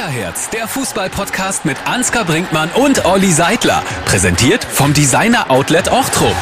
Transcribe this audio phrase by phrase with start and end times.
[0.00, 3.82] Kickerherz, der Fußball-Podcast mit Ansgar Brinkmann und Olli Seidler.
[4.06, 6.34] Präsentiert vom Designer Outlet Ochtrup.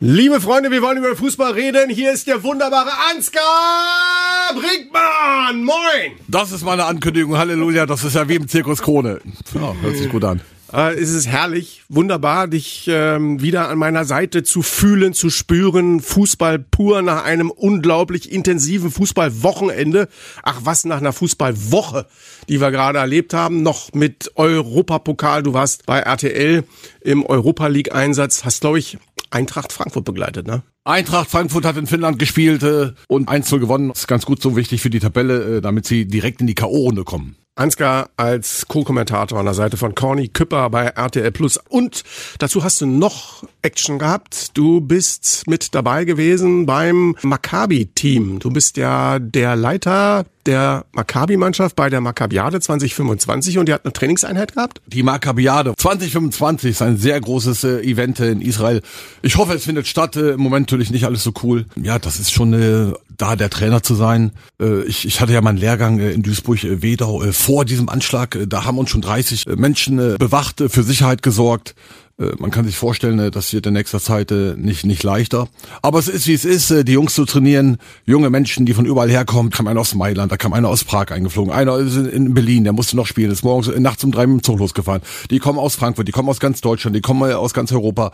[0.00, 1.90] Liebe Freunde, wir wollen über Fußball reden.
[1.90, 5.62] Hier ist der wunderbare Ansgar Brinkmann.
[5.62, 6.12] Moin!
[6.28, 7.36] Das ist meine Ankündigung.
[7.36, 7.84] Halleluja.
[7.84, 9.20] Das ist ja wie im Zirkus Krone.
[9.54, 10.40] Ja, hört sich gut an.
[10.72, 16.00] Äh, es ist herrlich, wunderbar, dich ähm, wieder an meiner Seite zu fühlen, zu spüren.
[16.00, 20.08] Fußball pur nach einem unglaublich intensiven Fußballwochenende.
[20.42, 22.06] Ach was, nach einer Fußballwoche,
[22.48, 23.62] die wir gerade erlebt haben.
[23.62, 25.42] Noch mit Europapokal.
[25.42, 26.64] Du warst bei RTL
[27.00, 28.44] im Europa League Einsatz.
[28.44, 28.98] Hast, glaube ich,
[29.30, 30.62] Eintracht Frankfurt begleitet, ne?
[30.84, 33.88] Eintracht Frankfurt hat in Finnland gespielt äh, und 1-0 gewonnen.
[33.88, 36.54] Das ist ganz gut so wichtig für die Tabelle, äh, damit sie direkt in die
[36.54, 37.36] K.O.-Runde kommen.
[37.56, 41.58] Ansgar als Co-Kommentator an der Seite von Corny Küpper bei RTL Plus.
[41.68, 42.04] Und
[42.38, 44.56] dazu hast du noch Action gehabt.
[44.56, 48.40] Du bist mit dabei gewesen beim Maccabi-Team.
[48.40, 53.92] Du bist ja der Leiter der Maccabi-Mannschaft bei der Maccabiade 2025 und die hat eine
[53.92, 54.80] Trainingseinheit gehabt?
[54.86, 58.82] Die Maccabiade 2025 ist ein sehr großes äh, Event in Israel.
[59.22, 60.16] Ich hoffe, es findet statt.
[60.16, 61.66] Äh, Im Moment natürlich nicht alles so cool.
[61.76, 64.32] Ja, das ist schon äh, da der Trainer zu sein.
[64.60, 68.34] Äh, ich, ich hatte ja meinen Lehrgang äh, in Duisburg-Wedau äh, vor diesem Anschlag.
[68.34, 71.74] Äh, da haben uns schon 30 äh, Menschen äh, bewacht, äh, für Sicherheit gesorgt.
[72.18, 75.48] Äh, Man kann sich vorstellen, äh, das wird in nächster Zeit äh, nicht, nicht leichter.
[75.82, 77.78] Aber es ist, wie es ist, die Jungs zu trainieren.
[78.06, 79.50] Junge Menschen, die von überall herkommen.
[79.52, 81.52] Kam einer aus Mailand, da kam einer aus Prag eingeflogen.
[81.52, 83.30] Einer ist in- in Berlin, der musste noch spielen.
[83.30, 85.02] Ist morgens nachts um drei mit dem Zug losgefahren.
[85.30, 88.10] Die kommen aus Frankfurt, die kommen aus ganz Deutschland, die kommen aus ganz Europa.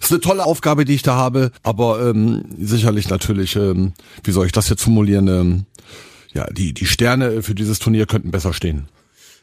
[0.00, 1.50] Das ist eine tolle Aufgabe, die ich da habe.
[1.62, 3.92] Aber ähm, sicherlich natürlich, ähm,
[4.24, 5.28] wie soll ich das jetzt formulieren?
[5.28, 5.64] Ähm,
[6.34, 8.88] ja, die, die Sterne für dieses Turnier könnten besser stehen.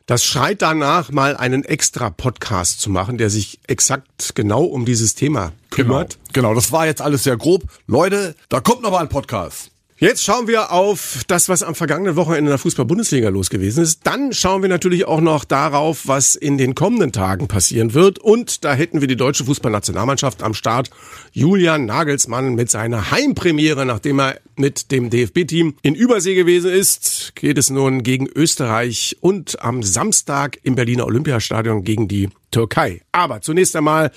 [0.06, 5.16] Das schreit danach, mal einen extra Podcast zu machen, der sich exakt genau um dieses
[5.16, 6.18] Thema kümmert.
[6.34, 7.64] Genau, genau, das war jetzt alles sehr grob.
[7.88, 9.72] Leute, da kommt noch mal ein Podcast.
[10.04, 14.02] Jetzt schauen wir auf das, was am vergangenen Wochenende in der Fußball-Bundesliga los gewesen ist.
[14.06, 18.20] Dann schauen wir natürlich auch noch darauf, was in den kommenden Tagen passieren wird.
[18.20, 20.90] Und da hätten wir die deutsche Fußballnationalmannschaft am Start.
[21.32, 27.58] Julian Nagelsmann mit seiner Heimpremiere, nachdem er mit dem DFB-Team in Übersee gewesen ist, geht
[27.58, 33.02] es nun gegen Österreich und am Samstag im Berliner Olympiastadion gegen die Türkei.
[33.12, 34.12] Aber zunächst einmal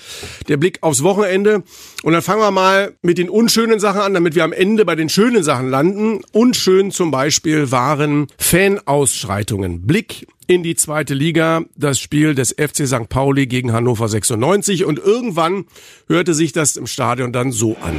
[0.47, 1.63] der Blick aufs Wochenende.
[2.03, 4.95] Und dann fangen wir mal mit den unschönen Sachen an, damit wir am Ende bei
[4.95, 6.21] den schönen Sachen landen.
[6.31, 9.85] Unschön zum Beispiel waren Fanausschreitungen.
[9.85, 13.09] Blick in die zweite Liga, das Spiel des FC St.
[13.09, 14.85] Pauli gegen Hannover 96.
[14.85, 15.65] Und irgendwann
[16.07, 17.95] hörte sich das im Stadion dann so an.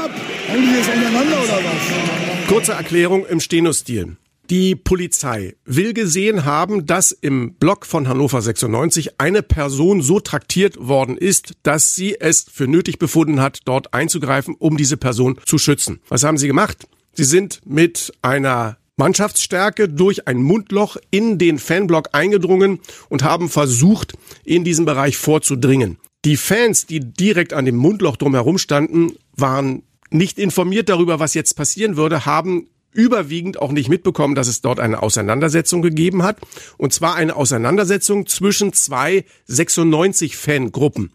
[0.00, 0.10] Up!
[0.48, 2.48] Haben die jetzt untereinander oder was?
[2.48, 4.16] Kurze Erklärung im Steno-Stil.
[4.50, 10.76] Die Polizei will gesehen haben, dass im Block von Hannover 96 eine Person so traktiert
[10.76, 15.56] worden ist, dass sie es für nötig befunden hat, dort einzugreifen, um diese Person zu
[15.56, 16.00] schützen.
[16.08, 16.88] Was haben sie gemacht?
[17.12, 24.14] Sie sind mit einer Mannschaftsstärke durch ein Mundloch in den Fanblock eingedrungen und haben versucht,
[24.44, 25.98] in diesen Bereich vorzudringen.
[26.24, 31.54] Die Fans, die direkt an dem Mundloch drumherum standen, waren nicht informiert darüber, was jetzt
[31.54, 36.38] passieren würde, haben überwiegend auch nicht mitbekommen, dass es dort eine Auseinandersetzung gegeben hat.
[36.76, 41.12] Und zwar eine Auseinandersetzung zwischen zwei 96-Fangruppen.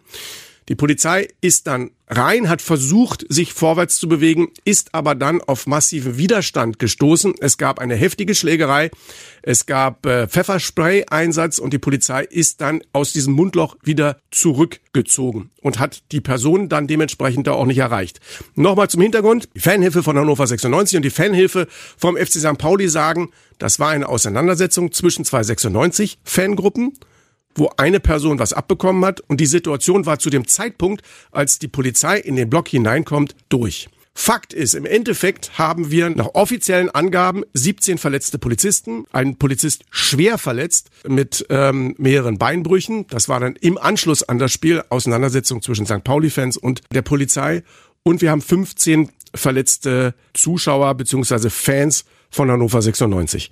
[0.68, 5.68] Die Polizei ist dann rein, hat versucht, sich vorwärts zu bewegen, ist aber dann auf
[5.68, 7.36] massiven Widerstand gestoßen.
[7.40, 8.90] Es gab eine heftige Schlägerei,
[9.44, 15.80] es gab äh, Pfefferspray-Einsatz und die Polizei ist dann aus diesem Mundloch wieder zurückgezogen und
[15.80, 18.20] hat die Person dann dementsprechend da auch nicht erreicht.
[18.56, 19.50] Nochmal zum Hintergrund.
[19.56, 22.58] Die Fanhilfe von Hannover 96 und die Fanhilfe vom FC St.
[22.58, 26.94] Pauli sagen, das war eine Auseinandersetzung zwischen zwei 96-Fangruppen
[27.56, 31.02] wo eine Person was abbekommen hat und die Situation war zu dem Zeitpunkt,
[31.32, 33.90] als die Polizei in den Block hineinkommt, durch.
[34.18, 40.38] Fakt ist, im Endeffekt haben wir nach offiziellen Angaben 17 verletzte Polizisten, ein Polizist schwer
[40.38, 43.08] verletzt mit ähm, mehreren Beinbrüchen.
[43.08, 46.06] Das war dann im Anschluss an das Spiel Auseinandersetzung zwischen St.
[46.06, 47.64] Pauli-Fans und der Polizei.
[48.04, 53.52] Und wir haben 15 verletzte Zuschauer beziehungsweise Fans von Hannover 96.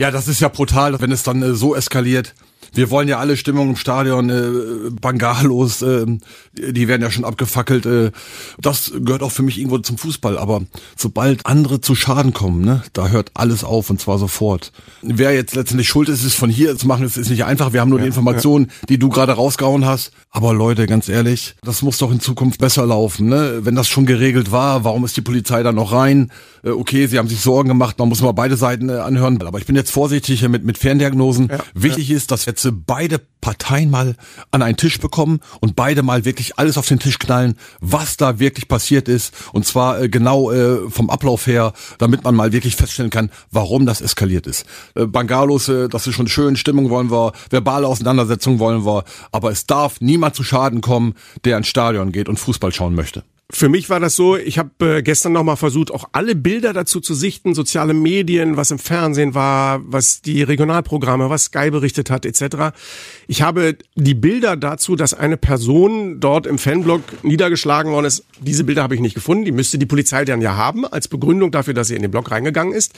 [0.00, 2.34] Ja, das ist ja brutal, wenn es dann äh, so eskaliert.
[2.74, 6.06] Wir wollen ja alle Stimmung im Stadion, äh, Bangalos, äh,
[6.52, 7.86] die werden ja schon abgefackelt.
[7.86, 8.10] Äh,
[8.58, 10.38] das gehört auch für mich irgendwo zum Fußball.
[10.38, 10.62] Aber
[10.96, 14.72] sobald andere zu Schaden kommen, ne, da hört alles auf und zwar sofort.
[15.02, 17.72] Wer jetzt letztendlich schuld ist, ist von hier zu machen, das ist nicht einfach.
[17.72, 20.12] Wir haben nur die Informationen, die du gerade rausgehauen hast.
[20.30, 23.28] Aber Leute, ganz ehrlich, das muss doch in Zukunft besser laufen.
[23.28, 23.60] Ne?
[23.62, 26.30] Wenn das schon geregelt war, warum ist die Polizei da noch rein?
[26.62, 29.40] Äh, okay, sie haben sich Sorgen gemacht, man muss mal beide Seiten äh, anhören.
[29.42, 31.50] Aber ich bin jetzt vorsichtig mit, mit Ferndiagnosen.
[31.74, 34.16] Wichtig ist, dass jetzt äh, beide Parteien mal
[34.50, 38.38] an einen Tisch bekommen und beide mal wirklich alles auf den Tisch knallen, was da
[38.38, 42.76] wirklich passiert ist und zwar äh, genau äh, vom Ablauf her, damit man mal wirklich
[42.76, 44.66] feststellen kann, warum das eskaliert ist.
[44.94, 49.50] Äh, Bangalos, äh, das ist schon schön, Stimmung wollen wir, verbale Auseinandersetzung wollen wir, aber
[49.50, 51.14] es darf niemand zu Schaden kommen,
[51.44, 53.22] der ins Stadion geht und Fußball schauen möchte.
[53.50, 56.74] Für mich war das so, ich habe äh, gestern noch mal versucht, auch alle Bilder
[56.74, 62.10] dazu zu sichten, soziale Medien, was im Fernsehen war, was die Regionalprogramme, was Sky berichtet
[62.10, 62.76] hat, etc.
[63.26, 68.64] Ich habe die Bilder dazu, dass eine Person dort im Fanblock niedergeschlagen worden ist, diese
[68.64, 71.72] Bilder habe ich nicht gefunden, die müsste die Polizei dann ja haben, als Begründung dafür,
[71.72, 72.92] dass sie in den Block reingegangen ist.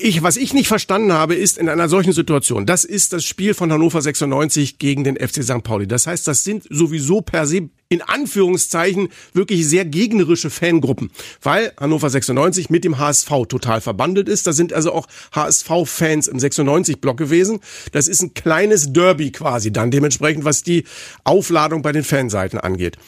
[0.00, 3.54] Ich, was ich nicht verstanden habe, ist in einer solchen Situation, das ist das Spiel
[3.54, 5.62] von Hannover 96 gegen den FC St.
[5.62, 5.86] Pauli.
[5.86, 11.10] Das heißt, das sind sowieso per se in Anführungszeichen wirklich sehr gegnerische Fangruppen,
[11.42, 14.46] weil Hannover 96 mit dem HSV total verbandelt ist.
[14.46, 17.60] Da sind also auch HSV-Fans im 96-Block gewesen.
[17.92, 20.84] Das ist ein kleines Derby quasi dann dementsprechend, was die
[21.22, 22.98] Aufladung bei den Fanseiten angeht.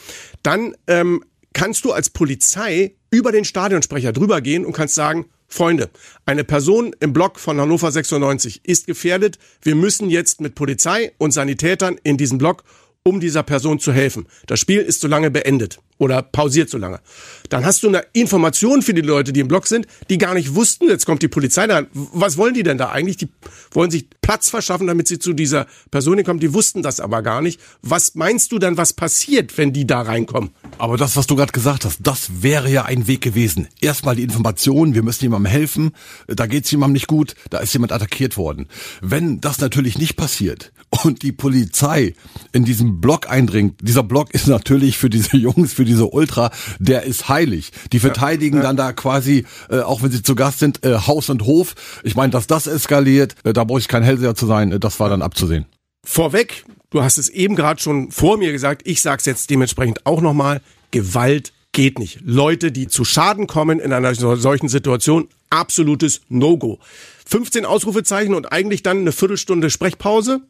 [0.44, 5.90] Dann ähm, kannst du als Polizei über den Stadionsprecher drüber gehen und kannst sagen, Freunde,
[6.26, 9.38] eine Person im Block von Hannover 96 ist gefährdet.
[9.62, 12.64] Wir müssen jetzt mit Polizei und Sanitätern in diesen Block
[13.06, 14.26] um dieser Person zu helfen.
[14.46, 17.00] Das Spiel ist so lange beendet oder pausiert so lange.
[17.48, 20.56] Dann hast du eine Information für die Leute, die im Block sind, die gar nicht
[20.56, 21.86] wussten, jetzt kommt die Polizei da.
[21.92, 23.16] Was wollen die denn da eigentlich?
[23.16, 23.28] Die
[23.70, 26.40] wollen sich Platz verschaffen, damit sie zu dieser Person kommen.
[26.40, 27.60] Die wussten das aber gar nicht.
[27.80, 30.50] Was meinst du dann, was passiert, wenn die da reinkommen?
[30.78, 33.68] Aber das, was du gerade gesagt hast, das wäre ja ein Weg gewesen.
[33.80, 35.92] Erstmal die Information, wir müssen jemandem helfen,
[36.26, 38.66] da geht's jemandem nicht gut, da ist jemand attackiert worden.
[39.00, 42.14] Wenn das natürlich nicht passiert und die Polizei
[42.52, 47.02] in diesem Block eindringt, dieser Block ist natürlich für diese Jungs, für diese Ultra, der
[47.02, 47.72] ist heilig.
[47.92, 48.68] Die verteidigen ja, ja.
[48.68, 51.74] dann da quasi, äh, auch wenn sie zu Gast sind, äh, Haus und Hof.
[52.02, 55.00] Ich meine, dass das eskaliert, äh, da brauche ich kein Hellseher zu sein, äh, das
[55.00, 55.66] war dann abzusehen.
[56.04, 60.20] Vorweg, du hast es eben gerade schon vor mir gesagt, ich sag's jetzt dementsprechend auch
[60.20, 60.60] nochmal,
[60.92, 62.20] Gewalt geht nicht.
[62.24, 66.78] Leute, die zu Schaden kommen in einer solchen Situation, absolutes No-Go.
[67.26, 70.40] 15 Ausrufezeichen und eigentlich dann eine Viertelstunde Sprechpause.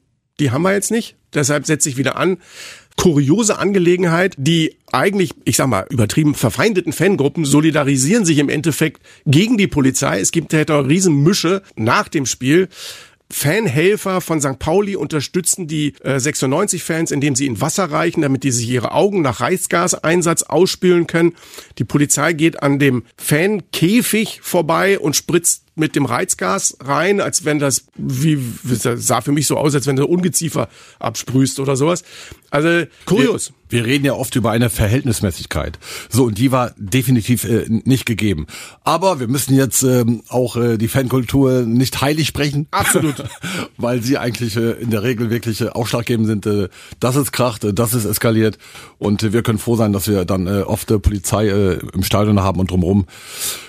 [0.41, 1.17] Die haben wir jetzt nicht.
[1.35, 2.39] Deshalb setze ich wieder an
[2.97, 4.35] kuriose Angelegenheit.
[4.39, 10.21] Die eigentlich, ich sag mal, übertrieben verfeindeten Fangruppen solidarisieren sich im Endeffekt gegen die Polizei.
[10.21, 12.69] Es gibt halt auch Riesenmische nach dem Spiel.
[13.29, 14.59] Fanhelfer von St.
[14.59, 19.21] Pauli unterstützen die äh, 96-Fans, indem sie ihnen Wasser reichen, damit die sich ihre Augen
[19.21, 21.35] nach Reizgaseinsatz ausspülen können.
[21.79, 27.59] Die Polizei geht an dem Fankäfig vorbei und spritzt mit dem Reizgas rein, als wenn
[27.59, 30.69] das, wie, sah für mich so aus, als wenn du Ungeziefer
[30.99, 32.03] absprühst oder sowas.
[32.51, 33.53] Also, kurios.
[33.69, 35.79] Wir, wir, reden ja oft über eine Verhältnismäßigkeit.
[36.09, 38.47] So, und die war definitiv äh, nicht gegeben.
[38.85, 42.69] Aber wir müssen jetzt ähm, auch äh, die Fankultur nicht heilig sprechen.
[42.71, 43.25] Absolut.
[43.77, 46.47] weil sie eigentlich äh, in der Regel wirklich äh, ausschlaggebend sind.
[46.47, 46.69] Äh,
[47.01, 48.57] das ist kracht, äh, das ist eskaliert.
[48.99, 52.05] Und äh, wir können froh sein, dass wir dann äh, oft äh, Polizei äh, im
[52.05, 53.07] Stadion haben und drumherum.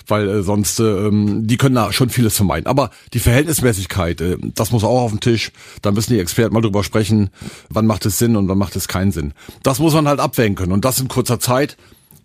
[0.08, 2.68] Weil äh, sonst, äh, die können da schon vieles vermeiden.
[2.68, 5.52] Aber die Verhältnismäßigkeit, äh, das muss auch auf den Tisch.
[5.82, 7.30] Da müssen die Experten mal drüber sprechen,
[7.70, 9.34] wann macht es Sinn und wann macht es keinen Sinn.
[9.64, 11.78] Das muss man halt abwägen können und das in kurzer Zeit.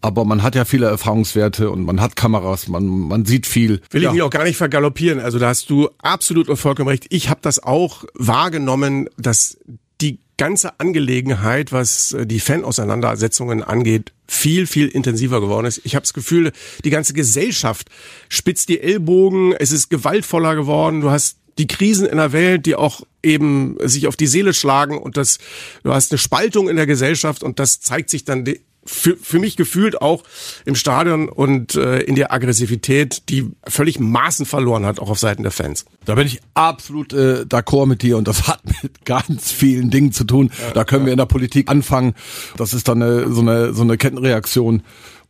[0.04, 3.80] Aber man hat ja viele Erfahrungswerte und man hat Kameras, man, man sieht viel.
[3.90, 4.08] Will ja.
[4.08, 5.20] ich mich auch gar nicht vergaloppieren.
[5.20, 7.06] Also da hast du absolut und vollkommen recht.
[7.10, 9.58] Ich habe das auch wahrgenommen, dass
[10.02, 15.81] die ganze Angelegenheit, was äh, die Fanauseinandersetzungen angeht, viel, viel intensiver geworden ist.
[15.84, 16.52] Ich habe das Gefühl,
[16.84, 17.88] die ganze Gesellschaft
[18.28, 22.74] spitzt die Ellbogen, es ist gewaltvoller geworden, du hast die Krisen in der Welt, die
[22.74, 25.38] auch eben sich auf die Seele schlagen und das,
[25.84, 28.44] du hast eine Spaltung in der Gesellschaft und das zeigt sich dann
[28.84, 30.24] für, für mich gefühlt auch
[30.65, 35.43] im Stadion und äh, in der Aggressivität, die völlig Maßen verloren hat, auch auf Seiten
[35.43, 35.84] der Fans.
[36.05, 40.12] Da bin ich absolut äh, d'accord mit dir und das hat mit ganz vielen Dingen
[40.12, 40.51] zu tun.
[40.60, 41.06] Ja, da können ja.
[41.06, 42.15] wir in der Politik anfangen.
[42.56, 44.82] Das ist dann eine, so eine so eine Kettenreaktion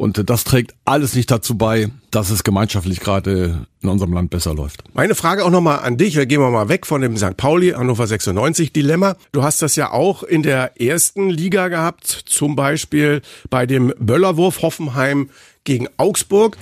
[0.03, 4.53] und das trägt alles nicht dazu bei, dass es gemeinschaftlich gerade in unserem Land besser
[4.53, 4.83] läuft.
[4.95, 6.15] Meine Frage auch nochmal an dich.
[6.15, 7.37] Gehen wir mal weg von dem St.
[7.37, 9.15] Pauli Hannover 96 Dilemma.
[9.31, 14.63] Du hast das ja auch in der ersten Liga gehabt, zum Beispiel bei dem Böllerwurf
[14.63, 15.31] Hoffenheim
[15.63, 16.57] gegen Augsburg.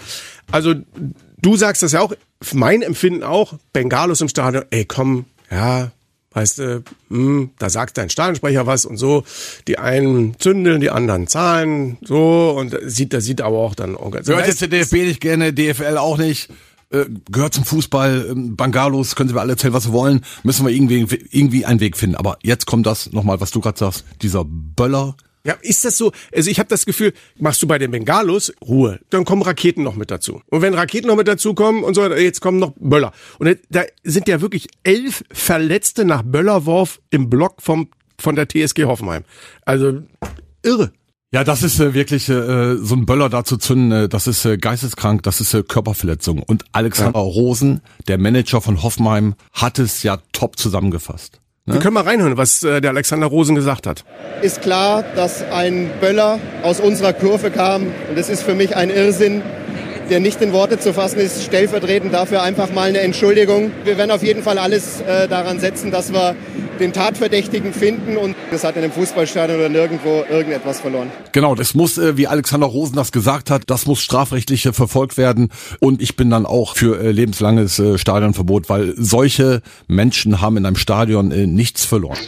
[0.52, 0.74] Also
[1.40, 2.12] du sagst das ja auch,
[2.52, 5.92] mein Empfinden auch, Bengalos im Stadion, ey komm, ja,
[6.32, 9.24] Weißt du, hm, da sagt dein Stadionsprecher was und so.
[9.66, 13.96] Die einen zündeln, die anderen zahlen, so und sieht, da sieht aber auch dann.
[13.96, 16.48] Hört jetzt der DFB nicht gerne, DFL auch nicht.
[16.92, 20.66] Äh, gehört zum Fußball, ähm, Bangalos, können Sie mir alle erzählen, was Sie wollen, müssen
[20.66, 22.16] wir irgendwie, irgendwie einen Weg finden.
[22.16, 26.12] Aber jetzt kommt das nochmal, was du gerade sagst, dieser Böller Ja, ist das so?
[26.34, 29.96] Also ich habe das Gefühl, machst du bei den Bengalos Ruhe, dann kommen Raketen noch
[29.96, 30.42] mit dazu.
[30.50, 33.12] Und wenn Raketen noch mit dazu kommen und so, jetzt kommen noch Böller.
[33.38, 38.84] Und da sind ja wirklich elf Verletzte nach Böllerwurf im Block vom von der TSG
[38.84, 39.24] Hoffenheim.
[39.64, 40.02] Also
[40.62, 40.92] irre.
[41.32, 44.44] Ja, das ist äh, wirklich äh, so ein Böller da zu zünden, äh, das ist
[44.44, 46.42] äh, geisteskrank, das ist äh, Körperverletzung.
[46.42, 47.24] Und Alexander ja.
[47.24, 51.39] Rosen, der Manager von Hoffenheim, hat es ja top zusammengefasst.
[51.66, 51.74] Ne?
[51.74, 54.04] Wir können mal reinhören, was äh, der Alexander Rosen gesagt hat.
[54.42, 58.88] Ist klar, dass ein Böller aus unserer Kurve kam und es ist für mich ein
[58.90, 59.42] Irrsinn,
[60.10, 61.44] der nicht in Worte zu fassen ist.
[61.44, 63.70] Stellvertretend dafür einfach mal eine Entschuldigung.
[63.84, 66.34] Wir werden auf jeden Fall alles äh, daran setzen, dass wir
[66.80, 71.10] den Tatverdächtigen finden und es hat in einem Fußballstadion oder nirgendwo irgendetwas verloren.
[71.32, 75.16] Genau, das muss, äh, wie Alexander Rosen das gesagt hat, das muss strafrechtlich äh, verfolgt
[75.16, 80.66] werden und ich bin dann auch für äh, lebenslanges Stadionverbot, weil solche Menschen haben in
[80.66, 82.18] einem Stadion nichts verloren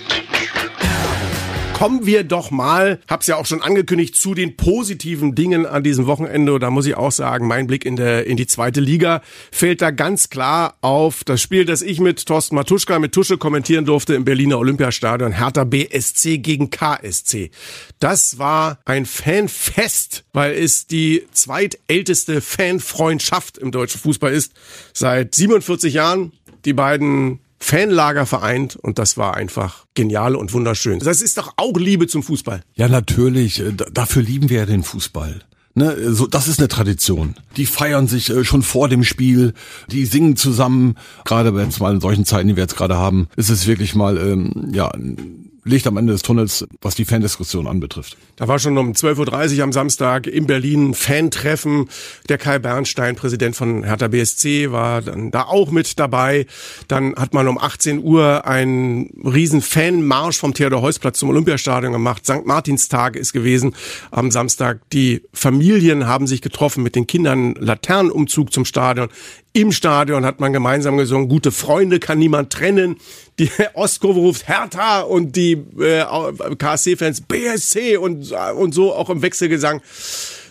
[1.83, 6.07] kommen wir doch mal, hab's ja auch schon angekündigt, zu den positiven Dingen an diesem
[6.07, 6.61] Wochenende.
[6.61, 9.21] Da muss ich auch sagen, mein Blick in, der, in die zweite Liga
[9.51, 13.85] fällt da ganz klar auf das Spiel, das ich mit Thorsten Matuschka, mit Tusche kommentieren
[13.85, 15.33] durfte im Berliner Olympiastadion.
[15.33, 17.51] Hertha BSC gegen KSC.
[17.99, 24.53] Das war ein Fanfest, weil es die zweitälteste Fanfreundschaft im deutschen Fußball ist.
[24.93, 26.31] Seit 47 Jahren.
[26.65, 30.99] Die beiden Fanlager vereint und das war einfach genial und wunderschön.
[30.99, 32.63] Das ist doch auch Liebe zum Fußball.
[32.75, 33.61] Ja, natürlich.
[33.61, 35.43] Äh, dafür lieben wir ja den Fußball.
[35.75, 37.37] Ne, so, das ist eine Tradition.
[37.57, 39.55] Die feiern sich äh, schon vor dem Spiel,
[39.89, 40.97] die singen zusammen.
[41.25, 44.19] Gerade jetzt mal in solchen Zeiten, die wir jetzt gerade haben, ist es wirklich mal
[44.19, 44.93] ähm, ja
[45.65, 48.17] Licht am Ende des Tunnels, was die Fandiskussion anbetrifft.
[48.35, 51.89] Da war schon um 12.30 Uhr am Samstag in Berlin Fan-Treffen.
[52.29, 56.47] Der Kai Bernstein, Präsident von Hertha BSC, war dann da auch mit dabei.
[56.89, 62.27] Dann hat man um 18 Uhr einen riesen Fanmarsch vom Theodor-Heuss-Platz zum Olympiastadion gemacht.
[62.27, 62.45] St.
[62.45, 63.77] Martinstag ist gewesen
[64.11, 64.81] am Samstag.
[64.93, 69.11] Die Familien haben sich getroffen mit den Kindern, Laternenumzug zum Stadion.
[69.55, 72.97] Im Stadion hat man gemeinsam gesungen, gute Freunde kann niemand trennen.
[73.39, 76.05] Die Ostkurve ruft Hertha und die äh,
[76.57, 79.83] KSC-Fans BSC und, und so auch im Wechselgesang.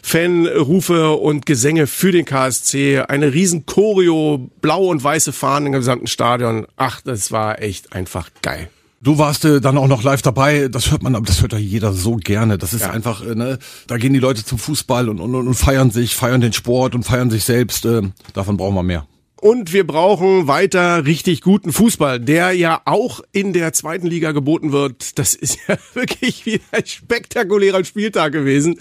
[0.04, 6.08] Fanrufe und Gesänge für den KSC, eine riesen Choreo, blau und weiße Fahnen im gesamten
[6.08, 6.68] Stadion.
[6.76, 8.70] Ach, das war echt einfach geil.
[9.04, 10.68] Du warst äh, dann auch noch live dabei.
[10.68, 12.60] Das hört man, aber das hört ja jeder so gerne.
[12.60, 12.92] Das ist ja.
[12.92, 16.40] einfach, äh, ne, da gehen die Leute zum Fußball und, und, und feiern sich, feiern
[16.40, 17.86] den Sport und feiern sich selbst.
[17.86, 18.04] Äh,
[18.34, 19.08] davon brauchen wir mehr.
[19.42, 24.72] Und wir brauchen weiter richtig guten Fußball, der ja auch in der zweiten Liga geboten
[24.72, 25.18] wird.
[25.18, 28.78] Das ist ja wirklich wieder ein spektakulärer Spieltag gewesen.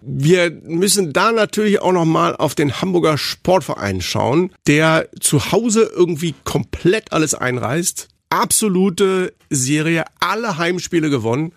[0.00, 5.90] Wir müssen da natürlich auch noch mal auf den Hamburger Sportverein schauen, der zu Hause
[5.92, 11.52] irgendwie komplett alles einreißt absolute Serie, alle Heimspiele gewonnen.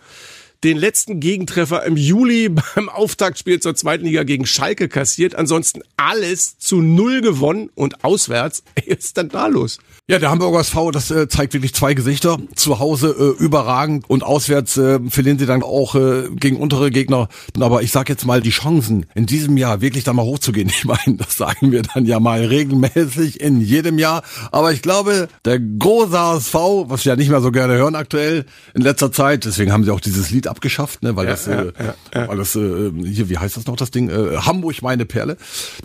[0.63, 5.35] Den letzten Gegentreffer im Juli beim Auftaktspiel zur zweiten Liga gegen Schalke kassiert.
[5.35, 8.63] Ansonsten alles zu null gewonnen und auswärts.
[8.85, 9.79] Ist denn da los?
[10.09, 12.37] Ja, der Hamburger SV, das äh, zeigt wirklich zwei Gesichter.
[12.55, 17.29] Zu Hause äh, überragend und auswärts äh, verlieren sie dann auch äh, gegen untere Gegner.
[17.57, 20.83] Aber ich sag jetzt mal, die Chancen in diesem Jahr wirklich da mal hochzugehen, ich
[20.83, 24.23] meine, das sagen wir dann ja mal regelmäßig in jedem Jahr.
[24.51, 28.45] Aber ich glaube, der große HSV, was wir ja nicht mehr so gerne hören aktuell
[28.73, 31.51] in letzter Zeit, deswegen haben sie auch dieses Lied abgeschafft, ne, weil ja, das, äh,
[31.51, 34.09] ja, ja, weil das äh, hier, wie heißt das noch das Ding?
[34.09, 35.37] Äh, Hamburg meine Perle,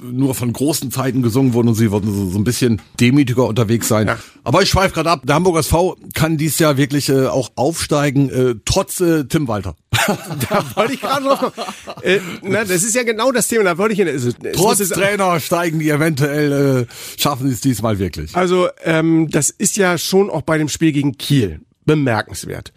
[0.03, 3.89] nur von großen Zeiten gesungen wurden und sie wurden so, so ein bisschen demütiger unterwegs
[3.89, 4.11] sein.
[4.45, 5.23] Aber ich schweife gerade ab.
[5.25, 9.75] Der Hamburger SV kann dies Jahr wirklich äh, auch aufsteigen, äh, trotz äh, Tim Walter.
[10.51, 11.53] da wollte ich gerade kommen.
[12.03, 13.65] Äh, na, das ist ja genau das Thema.
[13.65, 14.07] Da wollte ich.
[14.07, 18.35] Also, trotz es, Trainer steigen die eventuell, äh, schaffen sie es diesmal wirklich.
[18.37, 22.73] Also ähm, das ist ja schon auch bei dem Spiel gegen Kiel bemerkenswert.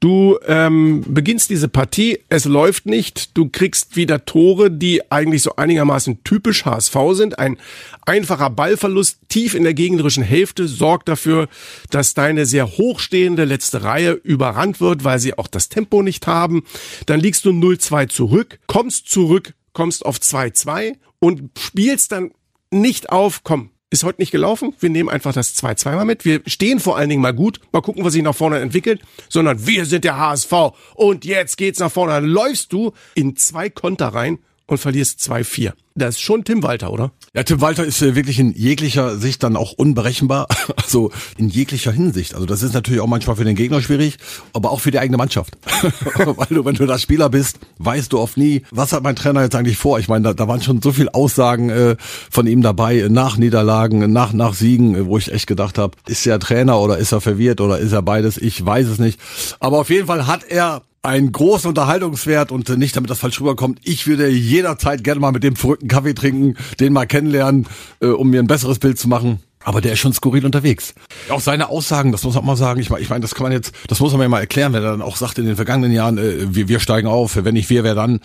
[0.00, 5.56] Du ähm, beginnst diese Partie, es läuft nicht, du kriegst wieder Tore, die eigentlich so
[5.56, 7.38] einigermaßen typisch HSV sind.
[7.38, 7.56] Ein
[8.04, 11.48] einfacher Ballverlust tief in der gegnerischen Hälfte sorgt dafür,
[11.90, 16.64] dass deine sehr hochstehende letzte Reihe überrannt wird, weil sie auch das Tempo nicht haben.
[17.06, 22.32] Dann liegst du 0-2 zurück, kommst zurück, kommst auf 2-2 und spielst dann
[22.70, 24.74] nicht auf, komm, ist heute nicht gelaufen.
[24.80, 26.24] Wir nehmen einfach das 2-2 mal mit.
[26.24, 27.60] Wir stehen vor allen Dingen mal gut.
[27.72, 29.00] Mal gucken, was sich nach vorne entwickelt.
[29.28, 30.52] Sondern wir sind der HSV.
[30.94, 32.14] Und jetzt geht's nach vorne.
[32.14, 35.72] Dann läufst du in zwei Konter rein und verlierst 2-4.
[35.94, 37.12] Das ist schon Tim Walter, oder?
[37.34, 40.46] Ja, Tim Walter ist äh, wirklich in jeglicher Sicht dann auch unberechenbar.
[40.76, 42.34] Also in jeglicher Hinsicht.
[42.34, 44.18] Also das ist natürlich auch manchmal für den Gegner schwierig,
[44.52, 45.56] aber auch für die eigene Mannschaft.
[46.14, 49.42] Weil du, wenn du da Spieler bist, weißt du oft nie, was hat mein Trainer
[49.42, 49.98] jetzt eigentlich vor.
[49.98, 51.96] Ich meine, da, da waren schon so viel Aussagen äh,
[52.30, 55.96] von ihm dabei, äh, nach Niederlagen, nach, nach Siegen, äh, wo ich echt gedacht habe,
[56.06, 58.36] ist er Trainer oder ist er verwirrt oder ist er beides?
[58.36, 59.18] Ich weiß es nicht.
[59.58, 63.78] Aber auf jeden Fall hat er einen großen Unterhaltungswert und nicht damit das falsch rüberkommt.
[63.82, 67.66] Ich würde jederzeit gerne mal mit dem verrückten Kaffee trinken, den mal kennenlernen,
[68.00, 69.40] äh, um mir ein besseres Bild zu machen.
[69.64, 70.94] Aber der ist schon skurril unterwegs.
[71.28, 72.80] Auch seine Aussagen, das muss man mal sagen.
[72.80, 74.84] Ich meine, ich meine, das kann man jetzt, das muss man mir mal erklären, wenn
[74.84, 77.70] er dann auch sagt in den vergangenen Jahren, äh, wir, wir steigen auf, wenn nicht
[77.70, 78.20] wir, wer dann.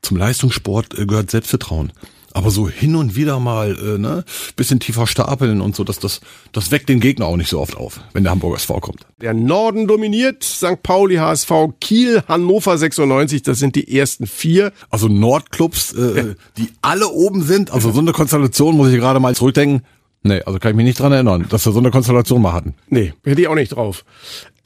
[0.00, 1.92] Zum Leistungssport äh, gehört Selbstvertrauen.
[2.38, 6.20] Aber so hin und wieder mal, äh, ne, bisschen tiefer stapeln und so, dass das,
[6.52, 9.08] das weckt den Gegner auch nicht so oft auf, wenn der Hamburger SV kommt.
[9.20, 10.80] Der Norden dominiert, St.
[10.84, 14.72] Pauli, HSV, Kiel, Hannover 96, das sind die ersten vier.
[14.88, 17.72] Also Nordclubs, äh, die alle oben sind.
[17.72, 19.84] Also so eine Konstellation muss ich gerade mal zurückdenken.
[20.22, 22.74] Nee, also kann ich mich nicht dran erinnern, dass wir so eine Konstellation mal hatten.
[22.88, 24.04] Nee, hätte ich auch nicht drauf.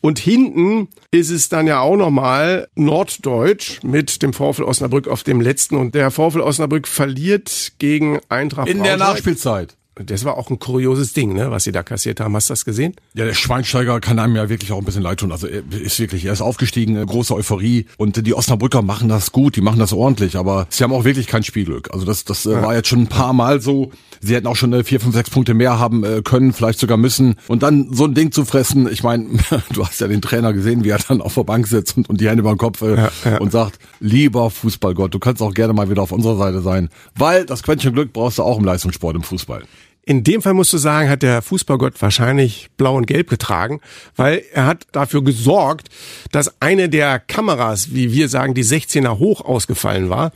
[0.03, 5.41] Und hinten ist es dann ja auch nochmal Norddeutsch mit dem VfL Osnabrück auf dem
[5.41, 5.77] letzten.
[5.77, 9.77] Und der VfL Osnabrück verliert gegen Eintracht In der Nachspielzeit.
[9.95, 12.35] Das war auch ein kurioses Ding, ne, was sie da kassiert haben.
[12.35, 12.95] Hast du das gesehen?
[13.15, 15.31] Ja, der Schweinsteiger kann einem ja wirklich auch ein bisschen leid tun.
[15.31, 17.87] Also er ist wirklich, er ist aufgestiegen, äh, große Euphorie.
[17.99, 21.27] Und die Osnabrücker machen das gut, die machen das ordentlich, aber sie haben auch wirklich
[21.27, 21.93] kein Spielglück.
[21.93, 22.63] Also das, das ja.
[22.63, 23.93] war jetzt schon ein paar Mal so.
[24.25, 26.97] Sie hätten auch schon äh, vier, fünf, sechs Punkte mehr haben äh, können, vielleicht sogar
[26.97, 27.35] müssen.
[27.49, 29.27] Und dann so ein Ding zu fressen, ich meine,
[29.73, 32.21] du hast ja den Trainer gesehen, wie er dann auf der Bank sitzt und, und
[32.21, 33.39] die Hände über den Kopf äh, ja, ja.
[33.39, 36.89] und sagt, lieber Fußballgott, du kannst auch gerne mal wieder auf unserer Seite sein.
[37.17, 39.65] Weil das Quäntchen Glück brauchst du auch im Leistungssport, im Fußball.
[40.05, 43.81] In dem Fall musst du sagen, hat der Fußballgott wahrscheinlich blau und gelb getragen,
[44.17, 45.89] weil er hat dafür gesorgt,
[46.33, 50.33] dass eine der Kameras, wie wir sagen, die 16er hoch ausgefallen war.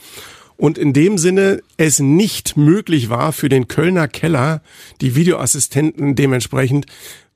[0.56, 4.62] Und in dem Sinne es nicht möglich war für den Kölner Keller,
[5.00, 6.86] die Videoassistenten dementsprechend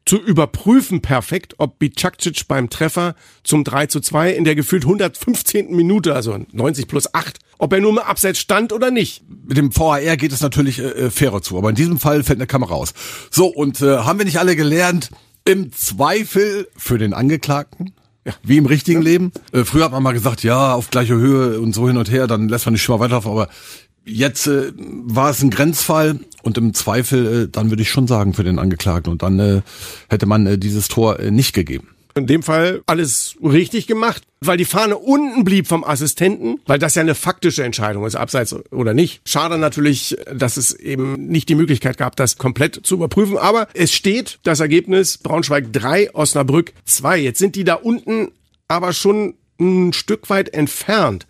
[0.06, 5.74] zu überprüfen perfekt, ob Bicakcic beim Treffer zum 3 zu 2 in der gefühlt 115.
[5.76, 9.22] Minute, also 90 plus 8, ob er nur im Abseits stand oder nicht.
[9.46, 12.38] Mit dem VAR geht es natürlich äh, äh, fairer zu, aber in diesem Fall fällt
[12.38, 12.94] eine Kamera aus.
[13.30, 15.10] So, und äh, haben wir nicht alle gelernt,
[15.44, 17.92] im Zweifel für den Angeklagten,
[18.24, 18.34] ja.
[18.42, 19.08] Wie im richtigen ja.
[19.08, 19.32] Leben.
[19.52, 22.26] Äh, früher hat man mal gesagt, ja, auf gleicher Höhe und so hin und her,
[22.26, 23.48] dann lässt man nicht schon mal weiterlaufen, aber
[24.04, 28.32] Jetzt äh, war es ein Grenzfall und im Zweifel, äh, dann würde ich schon sagen,
[28.32, 29.12] für den Angeklagten.
[29.12, 29.62] Und dann äh,
[30.08, 31.88] hätte man äh, dieses Tor äh, nicht gegeben.
[32.14, 36.94] In dem Fall alles richtig gemacht, weil die Fahne unten blieb vom Assistenten, weil das
[36.94, 39.20] ja eine faktische Entscheidung ist, abseits oder nicht.
[39.24, 43.38] Schade natürlich, dass es eben nicht die Möglichkeit gab, das komplett zu überprüfen.
[43.38, 47.18] Aber es steht das Ergebnis Braunschweig 3, Osnabrück 2.
[47.18, 48.32] Jetzt sind die da unten
[48.68, 51.26] aber schon ein Stück weit entfernt.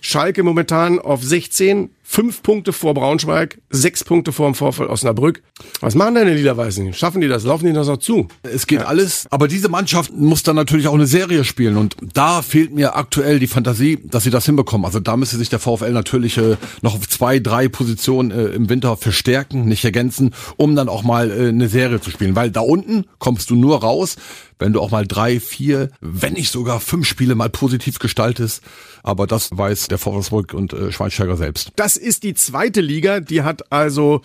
[0.00, 5.42] Schalke momentan auf 16, fünf Punkte vor Braunschweig, sechs Punkte vor dem Vorfall Osnabrück.
[5.80, 6.92] Was machen denn die Liederweißen?
[6.92, 7.44] Schaffen die das?
[7.44, 8.28] Laufen die das noch zu?
[8.42, 8.84] Es geht ja.
[8.86, 12.94] alles, aber diese Mannschaft muss dann natürlich auch eine Serie spielen und da fehlt mir
[12.94, 14.84] aktuell die Fantasie, dass sie das hinbekommen.
[14.84, 18.68] Also da müsste sich der VfL natürlich äh, noch auf zwei, drei Positionen äh, im
[18.68, 22.36] Winter verstärken, nicht ergänzen, um dann auch mal äh, eine Serie zu spielen.
[22.36, 24.16] Weil da unten kommst du nur raus,
[24.58, 28.62] wenn du auch mal drei, vier, wenn nicht sogar fünf Spiele mal positiv gestaltest.
[29.02, 31.72] Aber das weiß der Vorwärtsburg und äh, Schweinsteiger selbst.
[31.76, 34.22] Das ist die zweite Liga, die hat also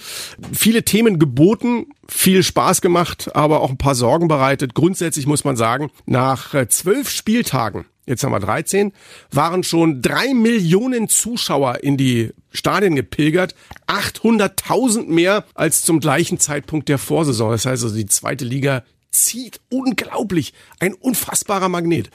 [0.53, 4.73] viele Themen geboten, viel Spaß gemacht, aber auch ein paar Sorgen bereitet.
[4.73, 8.91] Grundsätzlich muss man sagen, nach äh, zwölf Spieltagen jetzt haben wir 13,
[9.31, 13.53] waren schon drei Millionen Zuschauer in die Stadien gepilgert,
[13.87, 17.51] 800.000 mehr als zum gleichen Zeitpunkt der Vorsaison.
[17.51, 20.53] Das heißt also, die zweite Liga zieht unglaublich.
[20.79, 22.09] Ein unfassbarer Magnet.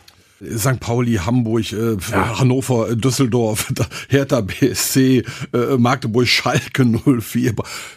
[0.57, 0.81] St.
[0.81, 2.39] Pauli, Hamburg, äh, ja.
[2.39, 3.73] Hannover, äh, Düsseldorf,
[4.09, 6.85] Hertha BSC, äh, Magdeburg, Schalke
[7.21, 7.55] 04.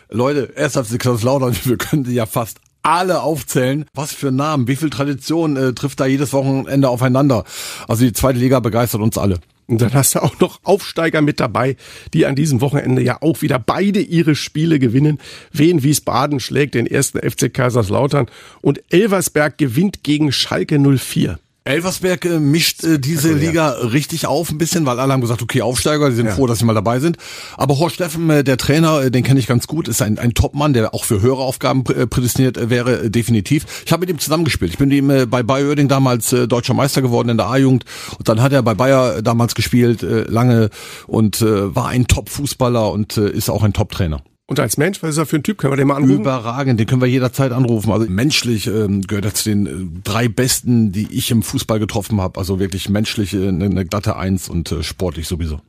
[0.09, 3.85] Leute, erst auf Kaiserslautern, wir können die ja fast alle aufzählen.
[3.93, 7.43] Was für Namen, wie viel Tradition äh, trifft da jedes Wochenende aufeinander?
[7.87, 9.39] Also die zweite Liga begeistert uns alle.
[9.67, 11.75] Und dann hast du auch noch Aufsteiger mit dabei,
[12.13, 15.19] die an diesem Wochenende ja auch wieder beide ihre Spiele gewinnen.
[15.51, 18.27] Wien Wiesbaden schlägt den ersten FC Kaiserslautern
[18.61, 21.37] und Elversberg gewinnt gegen Schalke 04.
[21.67, 23.87] Elversberg äh, mischt äh, diese also, Liga ja.
[23.87, 26.33] richtig auf ein bisschen, weil alle haben gesagt, okay, Aufsteiger, die sind ja.
[26.33, 27.17] froh, dass sie mal dabei sind.
[27.57, 30.33] Aber Horst Steffen, äh, der Trainer, äh, den kenne ich ganz gut, ist ein, ein
[30.33, 33.65] Topmann, der auch für höhere Aufgaben äh, prädestiniert äh, wäre, äh, definitiv.
[33.85, 34.71] Ich habe mit ihm zusammengespielt.
[34.71, 37.83] Ich bin ihm äh, bei Bayer Oerding damals äh, deutscher Meister geworden in der A-Jugend
[38.17, 40.69] und dann hat er bei Bayer damals gespielt, äh, lange
[41.07, 44.21] und äh, war ein Top-Fußballer und äh, ist auch ein Top-Trainer.
[44.49, 45.57] Und als Mensch, was ist er für ein Typ?
[45.57, 46.21] Können wir den mal anrufen?
[46.21, 47.91] Überragend, den können wir jederzeit anrufen.
[47.91, 52.21] Also menschlich ähm, gehört er zu den äh, drei Besten, die ich im Fußball getroffen
[52.21, 52.39] habe.
[52.39, 55.59] Also wirklich menschlich äh, eine, eine glatte Eins und äh, sportlich sowieso.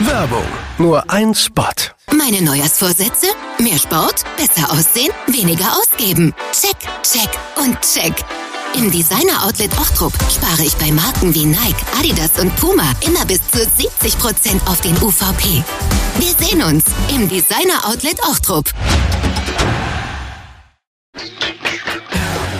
[0.00, 0.44] Werbung.
[0.78, 1.64] Nur ein Spot.
[2.16, 3.26] Meine Neujahrsvorsätze?
[3.62, 6.34] Mehr Sport, besser aussehen, weniger ausgeben.
[6.52, 8.14] Check, check und check.
[8.74, 13.58] Im Designer-Outlet Ochtrup spare ich bei Marken wie Nike, Adidas und Puma immer bis zu
[13.58, 15.62] 70% auf den UVP.
[16.18, 18.72] Wir sehen uns im Designer-Outlet Ochtrup.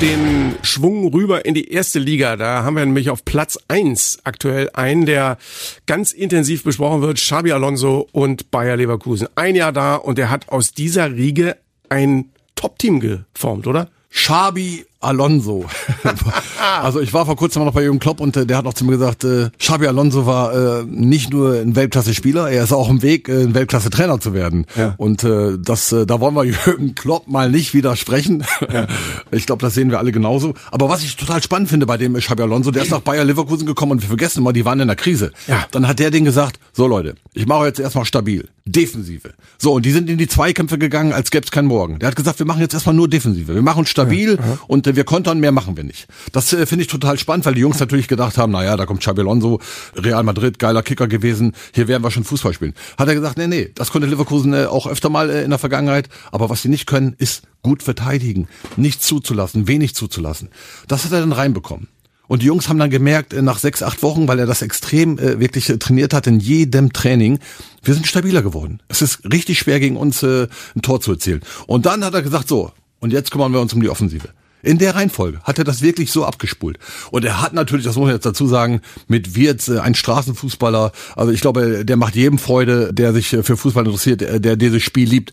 [0.00, 2.36] den Schwung rüber in die erste Liga.
[2.36, 5.38] Da haben wir nämlich auf Platz eins aktuell einen, der
[5.86, 9.26] ganz intensiv besprochen wird, Xabi Alonso und Bayer Leverkusen.
[9.36, 11.56] Ein Jahr da und er hat aus dieser Riege
[11.88, 13.88] ein Top-Team geformt, oder?
[14.10, 15.66] Xabi Alonso.
[16.82, 18.84] also ich war vor kurzem noch bei Jürgen Klopp und äh, der hat auch zu
[18.84, 23.02] mir gesagt, äh, Xabi Alonso war äh, nicht nur ein Weltklasse-Spieler, er ist auch im
[23.02, 24.66] Weg, äh, ein Weltklasse-Trainer zu werden.
[24.76, 24.94] Ja.
[24.96, 28.44] Und äh, das, äh, da wollen wir Jürgen Klopp mal nicht widersprechen.
[28.72, 28.86] Ja.
[29.32, 30.54] Ich glaube, das sehen wir alle genauso.
[30.70, 33.66] Aber was ich total spannend finde bei dem Xabi Alonso, der ist nach Bayer Leverkusen
[33.66, 35.32] gekommen und wir vergessen immer, die waren in der Krise.
[35.46, 35.66] Ja.
[35.72, 39.34] Dann hat der den gesagt, so Leute, ich mache jetzt erstmal stabil, Defensive.
[39.58, 41.98] So, und die sind in die Zweikämpfe gegangen, als gäbe es keinen Morgen.
[41.98, 43.54] Der hat gesagt, wir machen jetzt erstmal nur Defensive.
[43.54, 44.58] Wir machen stabil ja.
[44.66, 46.06] und äh, wir kontern, mehr machen wir nicht.
[46.32, 49.00] Das äh, finde ich total spannend, weil die Jungs natürlich gedacht haben, naja, da kommt
[49.00, 49.60] Xabi Alonso,
[49.94, 52.74] Real Madrid, geiler Kicker gewesen, hier werden wir schon Fußball spielen.
[52.98, 55.58] Hat er gesagt, nee, nee, das konnte Leverkusen äh, auch öfter mal äh, in der
[55.58, 60.48] Vergangenheit, aber was sie nicht können, ist gut verteidigen, nicht zuzulassen, wenig zuzulassen.
[60.88, 61.88] Das hat er dann reinbekommen.
[62.28, 65.18] Und die Jungs haben dann gemerkt, äh, nach sechs, acht Wochen, weil er das extrem
[65.18, 67.38] äh, wirklich äh, trainiert hat in jedem Training,
[67.82, 68.80] wir sind stabiler geworden.
[68.88, 71.42] Es ist richtig schwer gegen uns äh, ein Tor zu erzielen.
[71.66, 74.28] Und dann hat er gesagt, so, und jetzt kümmern wir uns um die Offensive.
[74.66, 76.78] In der Reihenfolge hat er das wirklich so abgespult.
[77.12, 80.90] Und er hat natürlich, das muss man jetzt dazu sagen, mit Wirtz äh, ein Straßenfußballer.
[81.14, 84.56] Also ich glaube, der macht jedem Freude, der sich äh, für Fußball interessiert, der, der
[84.56, 85.32] dieses Spiel liebt.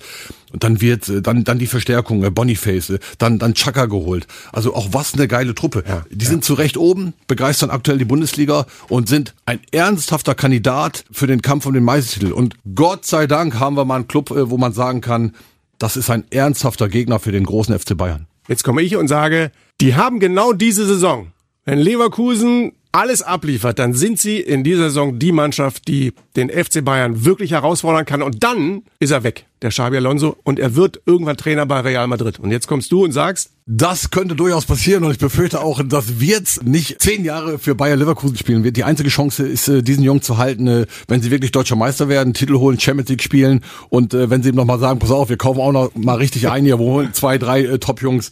[0.51, 4.27] Und dann wird äh, dann dann die Verstärkung, Boniface, dann dann Chaka geholt.
[4.51, 5.83] Also auch was eine geile Truppe.
[5.87, 6.29] Ja, die ja.
[6.29, 11.41] sind zu Recht oben, begeistern aktuell die Bundesliga und sind ein ernsthafter Kandidat für den
[11.41, 12.33] Kampf um den Meistertitel.
[12.33, 15.33] Und Gott sei Dank haben wir mal einen Club, wo man sagen kann,
[15.79, 18.27] das ist ein ernsthafter Gegner für den großen FC Bayern.
[18.47, 19.51] Jetzt komme ich und sage,
[19.81, 21.31] die haben genau diese Saison.
[21.65, 26.85] Wenn Leverkusen alles abliefert, dann sind sie in dieser Saison die Mannschaft, die den FC
[26.85, 28.21] Bayern wirklich herausfordern kann.
[28.21, 32.07] Und dann ist er weg, der Xabi Alonso, und er wird irgendwann Trainer bei Real
[32.07, 32.39] Madrid.
[32.39, 36.19] Und jetzt kommst du und sagst, das könnte durchaus passieren und ich befürchte auch, dass
[36.19, 38.77] Wirtz nicht zehn Jahre für Bayer Leverkusen spielen wird.
[38.77, 42.09] Die einzige Chance ist, äh, diesen Jungen zu halten, äh, wenn sie wirklich deutscher Meister
[42.09, 45.29] werden, Titel holen, Champions League spielen und äh, wenn sie ihm nochmal sagen, pass auf,
[45.29, 48.29] wir kaufen auch noch mal richtig ein, hier, wo zwei, drei Top-Jungs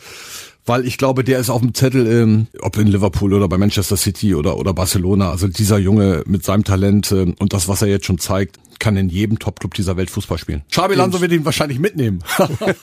[0.66, 3.98] weil ich glaube, der ist auf dem Zettel, ähm, ob in Liverpool oder bei Manchester
[3.98, 5.32] City oder, oder Barcelona.
[5.32, 8.98] Also dieser Junge mit seinem Talent ähm, und das, was er jetzt schon zeigt, kann
[8.98, 10.64] in jedem Topclub dieser Welt Fußball spielen.
[10.70, 12.24] Xabi Alonso wird ihn wahrscheinlich mitnehmen.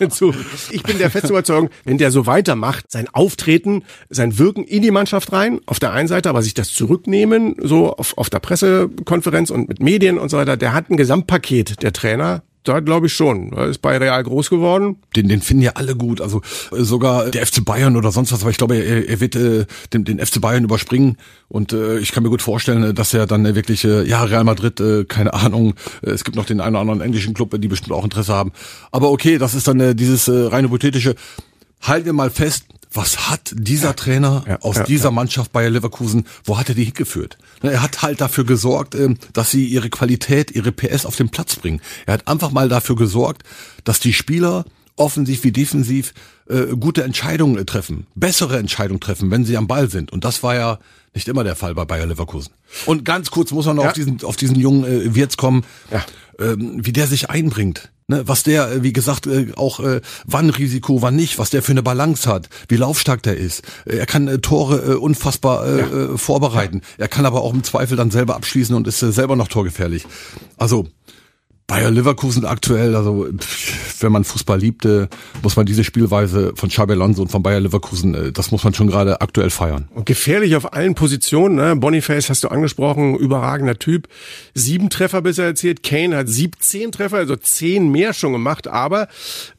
[0.71, 4.93] ich bin der festen Überzeugung, wenn der so weitermacht, sein Auftreten, sein Wirken in die
[4.93, 9.51] Mannschaft rein, auf der einen Seite, aber sich das zurücknehmen, so auf, auf der Pressekonferenz
[9.51, 13.14] und mit Medien und so weiter, der hat ein Gesamtpaket, der Trainer, da glaube ich
[13.14, 13.53] schon.
[13.53, 14.97] Er ist bei Real groß geworden.
[15.16, 16.21] Den, den finden ja alle gut.
[16.21, 16.42] Also
[16.73, 18.42] äh, sogar der FC Bayern oder sonst was.
[18.42, 21.16] Aber ich glaube, er, er wird äh, den, den FC Bayern überspringen.
[21.49, 24.23] Und äh, ich kann mir gut vorstellen, äh, dass er dann äh, wirklich, äh, ja,
[24.25, 25.75] Real Madrid, äh, keine Ahnung.
[26.03, 28.53] Es gibt noch den einen oder anderen englischen Club, die bestimmt auch Interesse haben.
[28.92, 31.14] Aber okay, das ist dann äh, dieses äh, reine hypothetische.
[31.81, 35.11] Halten wir mal fest, was hat dieser Trainer ja, aus ja, dieser ja.
[35.11, 37.38] Mannschaft Bayer Leverkusen, wo hat er die hingeführt?
[37.62, 41.57] Er hat halt dafür gesorgt, ähm, dass sie ihre Qualität, ihre PS auf den Platz
[41.57, 41.81] bringen.
[42.07, 43.42] Er hat einfach mal dafür gesorgt,
[43.85, 44.64] dass die Spieler
[44.96, 46.12] offensiv wie defensiv
[46.48, 50.12] äh, gute Entscheidungen treffen, bessere Entscheidungen treffen, wenn sie am Ball sind.
[50.12, 50.79] Und das war ja
[51.14, 52.53] nicht immer der Fall bei Bayer Leverkusen.
[52.87, 55.64] Und ganz kurz muss man noch auf diesen auf diesen jungen äh, Wirtz kommen,
[56.38, 57.90] ähm, wie der sich einbringt.
[58.11, 61.62] Ne, was der, äh, wie gesagt, äh, auch äh, wann Risiko, wann nicht, was der
[61.62, 63.62] für eine Balance hat, wie laufstark der ist.
[63.85, 66.16] Er kann äh, Tore äh, unfassbar äh, ja.
[66.16, 66.81] vorbereiten.
[66.97, 70.07] Er kann aber auch im Zweifel dann selber abschließen und ist äh, selber noch torgefährlich.
[70.57, 70.88] Also
[71.69, 73.29] Bayer Leverkusen aktuell, also
[74.01, 75.11] wenn man Fußball liebte,
[75.43, 78.73] muss man diese Spielweise von Xabi Alonso und von Bayer Leverkusen, äh, das muss man
[78.73, 79.87] schon gerade aktuell feiern.
[79.95, 81.57] Und gefährlich auf allen Positionen.
[81.57, 81.77] Ne?
[81.77, 84.09] Boniface hast du angesprochen, überragender Typ.
[84.55, 85.83] Sieben Treffer bisher erzielt.
[85.83, 88.67] Kane hat 17 Treffer, also zehn mehr schon gemacht.
[88.67, 89.09] Aber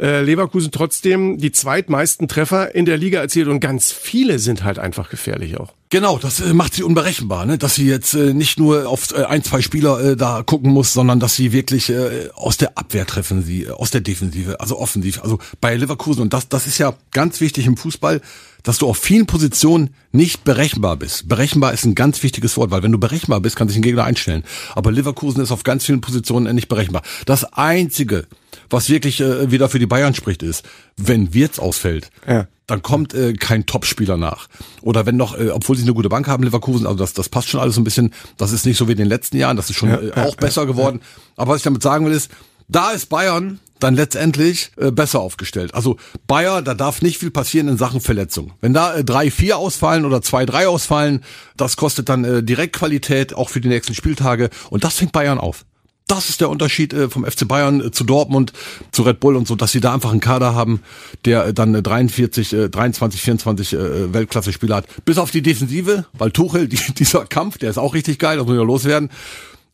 [0.02, 4.80] äh, Leverkusen trotzdem die zweitmeisten Treffer in der Liga erzielt und ganz viele sind halt
[4.80, 5.76] einfach gefährlich auch.
[5.92, 7.58] Genau, das äh, macht sie unberechenbar, ne?
[7.58, 10.94] dass sie jetzt äh, nicht nur auf äh, ein, zwei Spieler äh, da gucken muss,
[10.94, 14.78] sondern dass sie wirklich äh, aus der Abwehr treffen sie, äh, aus der Defensive, also
[14.78, 15.24] offensiv.
[15.24, 18.22] Also bei Leverkusen, und das, das ist ja ganz wichtig im Fußball,
[18.64, 21.28] dass du auf vielen Positionen nicht berechenbar bist.
[21.28, 24.04] Berechenbar ist ein ganz wichtiges Wort, weil wenn du berechenbar bist, kann sich ein Gegner
[24.04, 24.44] einstellen.
[24.76, 27.04] Aber Leverkusen ist auf ganz vielen Positionen nicht berechenbar.
[27.26, 28.28] Das Einzige,
[28.70, 30.66] was wirklich äh, wieder für die Bayern spricht, ist,
[30.98, 34.48] wenn Wirtz ausfällt, ja dann kommt äh, kein Topspieler nach.
[34.82, 37.50] Oder wenn noch, äh, obwohl sie eine gute Bank haben, Leverkusen, also das, das passt
[37.50, 39.70] schon alles so ein bisschen, das ist nicht so wie in den letzten Jahren, das
[39.70, 41.02] ist schon ja, äh, auch ja, besser geworden.
[41.36, 42.30] Aber was ich damit sagen will, ist,
[42.68, 45.74] da ist Bayern dann letztendlich äh, besser aufgestellt.
[45.74, 48.54] Also Bayer, da darf nicht viel passieren in Sachen Verletzung.
[48.62, 51.24] Wenn da äh, drei, vier ausfallen oder zwei, drei ausfallen,
[51.58, 55.66] das kostet dann äh, Direktqualität auch für die nächsten Spieltage und das fängt Bayern auf.
[56.10, 58.52] das ist der Unterschied äh, vom FC Bayern äh, zu Dortmund,
[58.92, 60.82] zu Red Bull und so, dass sie da einfach einen Kader haben,
[61.26, 63.78] der äh, dann 43, 23, 24
[64.14, 65.06] Weltklasse-Spieler hat.
[65.06, 68.48] Bis auf die Defensive, weil Tuchel, die, dieser Kampf, der ist auch richtig geil, das
[68.48, 69.10] muss ja loswerden.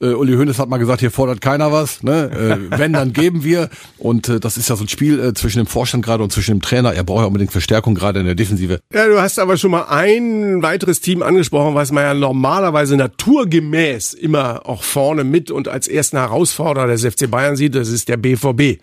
[0.01, 2.03] Äh, Uli Hoeneß hat mal gesagt, hier fordert keiner was.
[2.03, 2.69] Ne?
[2.71, 3.69] Äh, wenn, dann geben wir.
[3.97, 6.51] Und äh, das ist ja so ein Spiel äh, zwischen dem Vorstand gerade und zwischen
[6.51, 6.93] dem Trainer.
[6.93, 8.79] Er braucht ja unbedingt Verstärkung gerade in der Defensive.
[8.93, 14.13] Ja, du hast aber schon mal ein weiteres Team angesprochen, was man ja normalerweise naturgemäß
[14.13, 17.75] immer auch vorne mit und als ersten Herausforderer des FC Bayern sieht.
[17.75, 18.81] Das ist der BVB.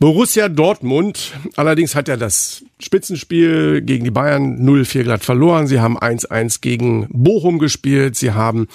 [0.00, 5.66] Borussia Dortmund, allerdings hat er das Spitzenspiel gegen die Bayern 0-4 glatt verloren.
[5.66, 8.14] Sie haben 1-1 gegen Bochum gespielt.
[8.14, 8.68] Sie haben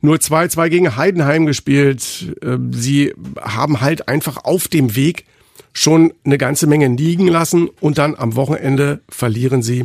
[0.00, 2.34] nur 2-2 gegen Heidenheim gespielt.
[2.42, 5.26] Ähm, sie haben halt einfach auf dem Weg
[5.74, 9.84] schon eine ganze Menge liegen lassen und dann am Wochenende verlieren sie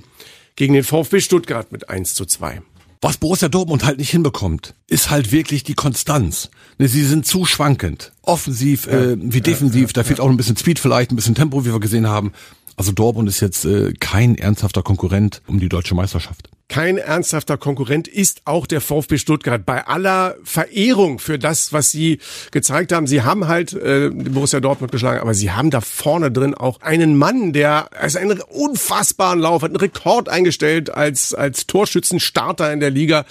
[0.56, 2.62] gegen den VfB Stuttgart mit 1 zu 2.
[3.06, 6.50] Was Borussia Dortmund halt nicht hinbekommt, ist halt wirklich die Konstanz.
[6.80, 8.12] Ne, sie sind zu schwankend.
[8.24, 11.72] Offensiv äh, wie defensiv, da fehlt auch ein bisschen Speed vielleicht, ein bisschen Tempo, wie
[11.72, 12.32] wir gesehen haben.
[12.78, 18.08] Also Dortmund ist jetzt äh, kein ernsthafter Konkurrent um die deutsche Meisterschaft kein ernsthafter Konkurrent
[18.08, 19.66] ist auch der VfB Stuttgart.
[19.66, 22.20] Bei aller Verehrung für das, was sie
[22.52, 26.56] gezeigt haben, sie haben halt äh, Borussia Dortmund geschlagen, aber sie haben da vorne drin
[26.56, 32.74] auch einen Mann, der also einen unfassbaren Lauf hat, einen Rekord eingestellt als als Torschützenstarter
[32.74, 33.26] in der Liga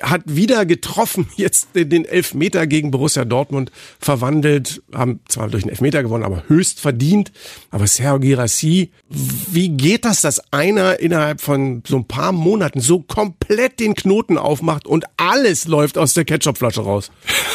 [0.00, 6.02] hat wieder getroffen, jetzt den Elfmeter gegen Borussia Dortmund verwandelt, haben zwar durch den Elfmeter
[6.02, 7.32] gewonnen, aber höchst verdient.
[7.70, 13.00] Aber Sergio Girassi, wie geht das, dass einer innerhalb von so ein paar Monaten so
[13.00, 17.10] komplett den Knoten aufmacht und alles läuft aus der Ketchupflasche raus?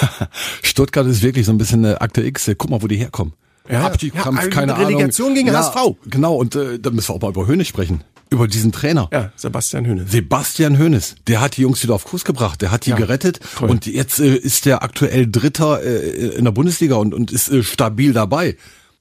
[0.64, 2.50] Stuttgart ist wirklich so ein bisschen eine Akte X.
[2.58, 3.34] Guck mal, wo die herkommen.
[3.70, 5.36] Ja, Abstiegskampf, ja, keine Relegation Ahnung.
[5.36, 5.96] gegen ja, HSV.
[6.08, 9.10] Genau, und äh, da müssen wir auch mal über Höhne sprechen über diesen Trainer.
[9.12, 10.12] Ja, Sebastian Hönes.
[10.12, 11.16] Sebastian Hönes.
[11.28, 12.62] Der hat die Jungs wieder auf Kurs gebracht.
[12.62, 13.40] Der hat die ja, gerettet.
[13.58, 13.70] Toll.
[13.70, 17.64] Und jetzt äh, ist der aktuell Dritter äh, in der Bundesliga und, und ist äh,
[17.64, 18.56] stabil dabei.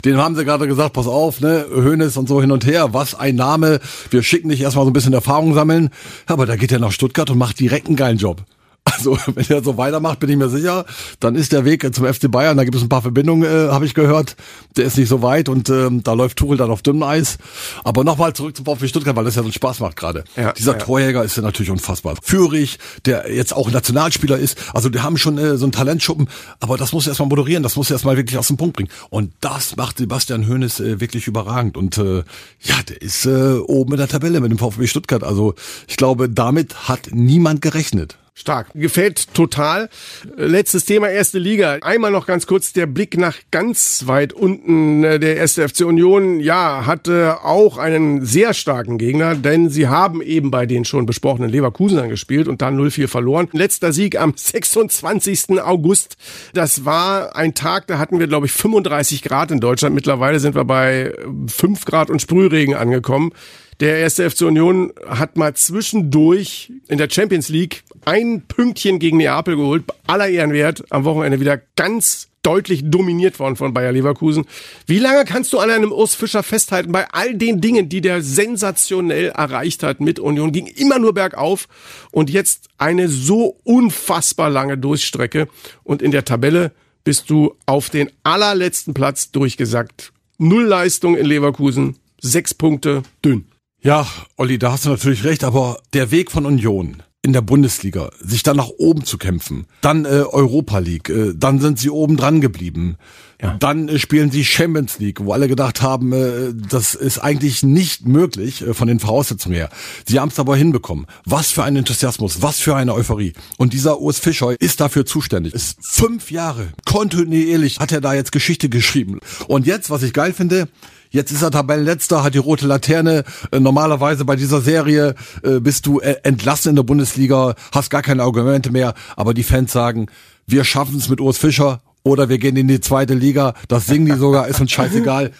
[0.04, 3.16] Den haben sie gerade gesagt, pass auf, ne, Hönes und so hin und her, was
[3.16, 3.80] ein Name.
[4.10, 5.90] Wir schicken dich erstmal so ein bisschen Erfahrung sammeln.
[6.26, 8.44] Aber da geht er nach Stuttgart und macht direkt einen geilen Job.
[8.92, 10.84] Also wenn er so weitermacht, bin ich mir sicher,
[11.20, 13.86] dann ist der Weg zum FC Bayern, da gibt es ein paar Verbindungen, äh, habe
[13.86, 14.36] ich gehört.
[14.76, 17.38] Der ist nicht so weit und ähm, da läuft Tuchel dann auf dünnem Eis.
[17.84, 20.24] Aber nochmal zurück zum VfB Stuttgart, weil das ja so einen Spaß macht gerade.
[20.36, 20.78] Ja, Dieser ja.
[20.78, 22.16] Torjäger ist ja natürlich unfassbar.
[22.22, 24.58] Führig, der jetzt auch Nationalspieler ist.
[24.74, 26.28] Also die haben schon äh, so einen Talentschuppen,
[26.60, 28.90] aber das muss er erstmal moderieren, das muss er erstmal wirklich aus dem Punkt bringen.
[29.10, 31.76] Und das macht Sebastian Hoeneß äh, wirklich überragend.
[31.76, 32.22] Und äh,
[32.60, 35.24] ja, der ist äh, oben in der Tabelle mit dem VfB Stuttgart.
[35.24, 35.54] Also
[35.86, 38.18] ich glaube, damit hat niemand gerechnet.
[38.38, 38.68] Stark.
[38.74, 39.88] Gefällt total.
[40.36, 41.78] Letztes Thema erste Liga.
[41.80, 45.02] Einmal noch ganz kurz der Blick nach ganz weit unten.
[45.02, 50.52] Der erste FC Union, ja, hatte auch einen sehr starken Gegner, denn sie haben eben
[50.52, 53.48] bei den schon besprochenen Leverkusenern gespielt und dann 0-4 verloren.
[53.50, 55.60] Letzter Sieg am 26.
[55.60, 56.16] August.
[56.54, 59.96] Das war ein Tag, da hatten wir, glaube ich, 35 Grad in Deutschland.
[59.96, 61.12] Mittlerweile sind wir bei
[61.48, 63.32] 5 Grad und Sprühregen angekommen.
[63.80, 69.56] Der erste FC Union hat mal zwischendurch in der Champions League ein Pünktchen gegen Neapel
[69.56, 69.84] geholt.
[70.06, 70.82] Aller Ehrenwert.
[70.90, 74.46] Am Wochenende wieder ganz deutlich dominiert worden von Bayer Leverkusen.
[74.86, 78.22] Wie lange kannst du an einem Urs Fischer festhalten bei all den Dingen, die der
[78.22, 80.52] sensationell erreicht hat mit Union?
[80.52, 81.68] Ging immer nur bergauf
[82.10, 85.46] und jetzt eine so unfassbar lange Durchstrecke
[85.84, 86.72] und in der Tabelle
[87.04, 90.14] bist du auf den allerletzten Platz durchgesackt.
[90.38, 93.48] Null Leistung in Leverkusen, sechs Punkte, dünn.
[93.82, 94.06] Ja,
[94.38, 98.44] Olli, da hast du natürlich recht, aber der Weg von Union in der Bundesliga, sich
[98.44, 102.40] dann nach oben zu kämpfen, dann äh, Europa League, äh, dann sind sie oben dran
[102.40, 102.96] geblieben.
[103.42, 103.56] Ja.
[103.58, 108.06] Dann äh, spielen sie Champions League, wo alle gedacht haben, äh, das ist eigentlich nicht
[108.06, 109.68] möglich äh, von den Voraussetzungen her.
[110.06, 111.06] Sie haben es aber hinbekommen.
[111.24, 113.32] Was für ein Enthusiasmus, was für eine Euphorie.
[113.56, 115.54] Und dieser Urs Fischer ist dafür zuständig.
[115.54, 119.18] Ist fünf Jahre kontinuierlich hat er da jetzt Geschichte geschrieben.
[119.48, 120.68] Und jetzt, was ich geil finde,
[121.10, 123.24] Jetzt ist er Tabellenletzter, hat die rote Laterne.
[123.50, 128.02] Äh, normalerweise bei dieser Serie äh, bist du äh, entlassen in der Bundesliga, hast gar
[128.02, 128.94] keine Argumente mehr.
[129.16, 130.06] Aber die Fans sagen,
[130.46, 133.54] wir schaffen es mit Urs Fischer oder wir gehen in die zweite Liga.
[133.68, 135.32] Das singen die sogar, ist uns scheißegal.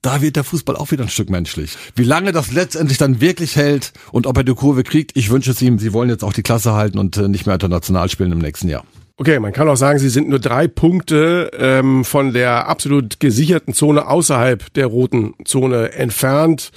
[0.00, 1.76] Da wird der Fußball auch wieder ein Stück menschlich.
[1.94, 5.52] Wie lange das letztendlich dann wirklich hält und ob er die Kurve kriegt, ich wünsche
[5.52, 5.78] es ihm.
[5.78, 8.84] Sie wollen jetzt auch die Klasse halten und nicht mehr international spielen im nächsten Jahr.
[9.16, 13.74] Okay, man kann auch sagen, sie sind nur drei Punkte ähm, von der absolut gesicherten
[13.74, 16.70] Zone außerhalb der roten Zone entfernt.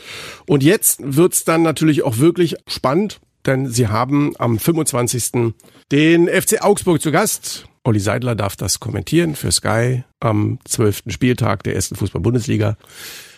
[0.46, 5.54] Und jetzt wird's dann natürlich auch wirklich spannend, denn sie haben am 25.
[5.92, 7.68] den FC Augsburg zu Gast.
[7.84, 11.04] Olli Seidler darf das kommentieren für Sky am 12.
[11.08, 12.78] Spieltag der ersten Fußball-Bundesliga.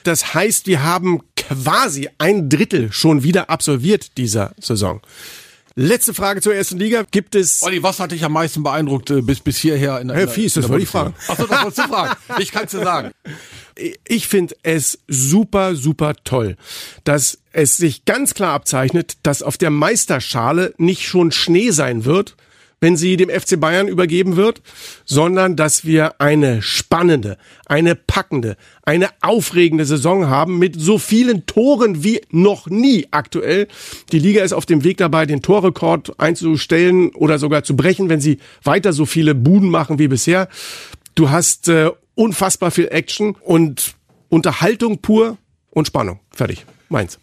[0.03, 5.01] Das heißt, wir haben quasi ein Drittel schon wieder absolviert dieser Saison.
[5.79, 7.05] Letzte Frage zur ersten Liga.
[7.11, 7.61] Gibt es.
[7.61, 10.01] Olli, was hat dich am meisten beeindruckt äh, bis, bis hierher?
[10.01, 11.23] In, der- Herr Fies, in das wollte ich Bundesliga?
[11.27, 12.15] Ach so, das wolltest du fragen.
[12.39, 13.11] Ich kann's dir sagen.
[14.07, 16.57] ich finde es super, super toll,
[17.03, 22.35] dass es sich ganz klar abzeichnet, dass auf der Meisterschale nicht schon Schnee sein wird,
[22.79, 24.61] wenn sie dem FC Bayern übergeben wird,
[25.05, 32.03] sondern dass wir eine spannende, eine packende, eine aufregende Saison haben mit so vielen Toren
[32.03, 33.67] wie noch nie aktuell.
[34.11, 38.21] Die Liga ist auf dem Weg dabei, den Torrekord einzustellen oder sogar zu brechen, wenn
[38.21, 40.47] sie weiter so viele Buden machen wie bisher.
[41.15, 43.95] Du hast äh, unfassbar viel Action und
[44.29, 45.37] Unterhaltung pur
[45.71, 46.19] und Spannung.
[46.31, 46.65] Fertig.
[46.89, 47.19] Meins.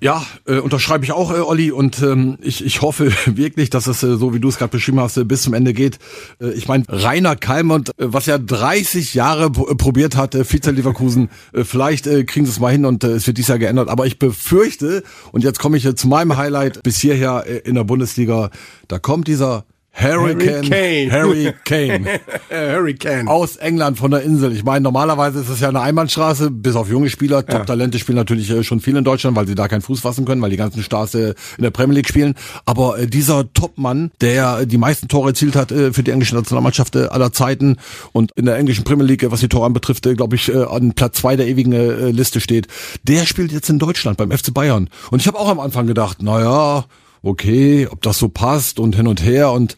[0.00, 4.02] Ja, äh, unterschreibe ich auch, äh, Olli, und ähm, ich, ich hoffe wirklich, dass es,
[4.02, 5.98] äh, so wie du es gerade beschrieben hast, äh, bis zum Ende geht.
[6.40, 10.70] Äh, ich meine, Rainer Kalmund, äh, was ja 30 Jahre äh, probiert hat, äh, Vize
[10.70, 13.58] Leverkusen, äh, vielleicht äh, kriegen sie es mal hin und äh, es wird dies Jahr
[13.58, 13.88] geändert.
[13.88, 17.74] Aber ich befürchte, und jetzt komme ich äh, zu meinem Highlight bis hierher äh, in
[17.74, 18.50] der Bundesliga,
[18.88, 19.64] da kommt dieser
[19.98, 21.10] Hurricane, Kane.
[21.10, 22.20] Harry Kane.
[22.50, 23.28] Äh, Hurricane.
[23.28, 24.52] aus England von der Insel.
[24.52, 27.46] Ich meine, normalerweise ist es ja eine Einbahnstraße, bis auf junge Spieler.
[27.46, 30.42] Top-Talente spielen natürlich äh, schon viel in Deutschland, weil sie da keinen Fuß fassen können,
[30.42, 32.34] weil die ganzen Stars äh, in der Premier League spielen.
[32.66, 37.32] Aber äh, dieser Top-Mann, der die meisten Tore erzielt hat für die englische Nationalmannschaft aller
[37.32, 37.76] Zeiten
[38.12, 41.36] und in der englischen Premier League, was die Tore anbetrifft, glaube ich, an Platz zwei
[41.36, 41.72] der ewigen
[42.12, 42.68] Liste steht,
[43.02, 44.88] der spielt jetzt in Deutschland beim FC Bayern.
[45.10, 46.84] Und ich habe auch am Anfang gedacht, na ja,
[47.26, 49.76] okay, ob das so passt und hin und her und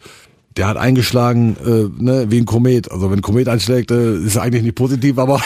[0.57, 2.91] der hat eingeschlagen äh, ne, wie ein Komet.
[2.91, 5.41] Also wenn ein Komet einschlägt, äh, ist eigentlich nicht positiv, aber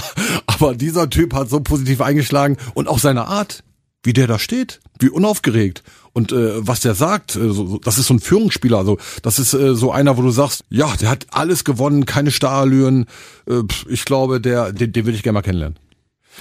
[0.46, 3.64] aber dieser Typ hat so positiv eingeschlagen und auch seine Art,
[4.02, 8.08] wie der da steht, wie unaufgeregt und äh, was der sagt, äh, so, das ist
[8.08, 8.78] so ein Führungsspieler.
[8.78, 12.30] Also das ist äh, so einer, wo du sagst, ja, der hat alles gewonnen, keine
[12.30, 13.06] Starallüren.
[13.48, 15.78] Äh, ich glaube, der, den, den würde ich gerne mal kennenlernen.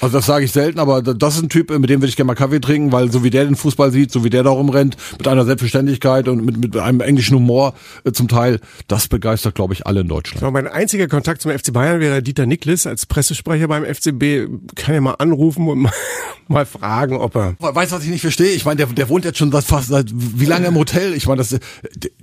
[0.02, 2.16] Also das sage ich selten, aber da- das ist ein Typ, mit dem würde ich
[2.16, 4.50] gerne mal Kaffee trinken, weil so wie der den Fußball sieht, so wie der da
[4.52, 9.56] rumrennt, mit einer Selbstverständlichkeit und mit, mit einem englischen Humor äh, zum Teil, das begeistert,
[9.56, 10.42] glaube ich, alle in Deutschland.
[10.42, 14.48] So, mein einziger Kontakt zum FC Bayern wäre Dieter Niklis als Pressesprecher beim FCB.
[14.76, 15.92] Kann ja mal anrufen und mal,
[16.48, 17.56] mal fragen, ob er.
[17.60, 18.52] Weißt du, was ich nicht verstehe?
[18.52, 21.14] Ich meine, der, der wohnt jetzt schon seit fast seit wie lange im Hotel?
[21.14, 21.60] Ich meine, das, äh,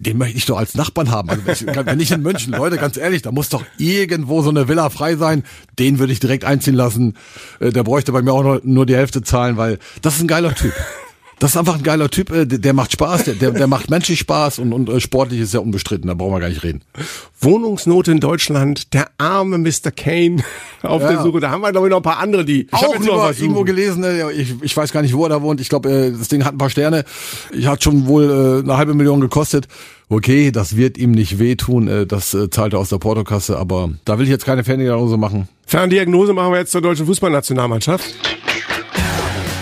[0.05, 1.31] den- möchte ich doch als Nachbarn haben.
[1.31, 4.91] Also wenn ich in München, Leute, ganz ehrlich, da muss doch irgendwo so eine Villa
[4.91, 5.43] frei sein.
[5.79, 7.15] Den würde ich direkt einziehen lassen.
[7.61, 10.55] Äh, Der bräuchte bei mir auch nur die Hälfte zahlen, weil das ist ein geiler
[10.55, 10.73] Typ.
[11.41, 14.21] Das ist einfach ein geiler Typ, äh, der, macht Spaß, der, der, der macht menschlich
[14.21, 16.83] Spaß und, und äh, sportlich ist ja unbestritten, da brauchen wir gar nicht reden.
[17.41, 19.91] Wohnungsnot in Deutschland, der arme Mr.
[19.95, 20.43] Kane
[20.83, 21.11] auf Ja.
[21.13, 21.41] der Suche.
[21.41, 23.65] Da haben wir, glaube ich, noch ein paar andere, die Ich auch noch was irgendwo
[23.65, 25.61] gelesen, äh, ich, ich weiß gar nicht, wo er da wohnt.
[25.61, 27.05] Ich glaube, äh, das Ding hat ein paar Sterne.
[27.53, 29.67] Ich hat schon wohl äh, eine halbe Million gekostet.
[30.09, 31.89] Okay, das wird ihm nicht wehtun.
[31.89, 35.17] Äh, das äh, zahlt er aus der Portokasse, aber da will ich jetzt keine Ferndiagnose
[35.17, 35.49] machen.
[35.67, 38.05] Ferndiagnose machen wir jetzt zur deutschen Fußballnationalmannschaft.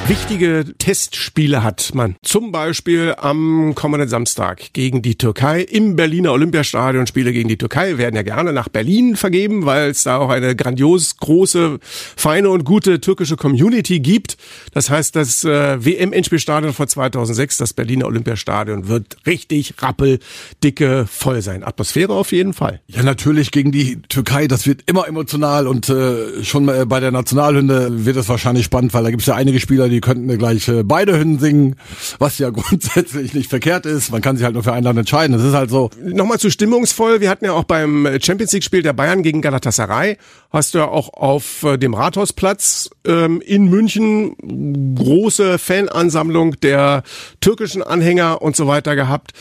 [0.09, 2.17] Wichtige Testspiele hat man.
[2.23, 7.07] Zum Beispiel am kommenden Samstag gegen die Türkei im Berliner Olympiastadion.
[7.07, 10.57] Spiele gegen die Türkei werden ja gerne nach Berlin vergeben, weil es da auch eine
[10.57, 11.79] grandios große,
[12.17, 14.37] feine und gute türkische Community gibt.
[14.73, 21.63] Das heißt, das äh, WM-Endspielstadion vor 2006, das Berliner Olympiastadion, wird richtig rappeldicke voll sein.
[21.63, 22.81] Atmosphäre auf jeden Fall.
[22.89, 27.13] Ja, natürlich gegen die Türkei, das wird immer emotional und äh, schon äh, bei der
[27.13, 30.37] Nationalhymne wird es wahrscheinlich spannend, weil da gibt es ja einige Spieler, die könnten äh,
[30.37, 31.77] gleich äh, beide Hymnen singen,
[32.19, 34.11] was ja grundsätzlich nicht verkehrt ist.
[34.11, 35.37] Man kann sich halt nur für ein Land entscheiden.
[35.37, 35.91] Das ist halt so.
[36.03, 37.21] Nochmal zu stimmungsvoll.
[37.21, 40.17] Wir hatten ja auch beim Champions League Spiel der Bayern gegen Galatasaray,
[40.51, 47.03] hast du ja auch auf äh, dem Rathausplatz ähm, in München große Fanansammlung der
[47.41, 49.33] türkischen Anhänger und so weiter gehabt.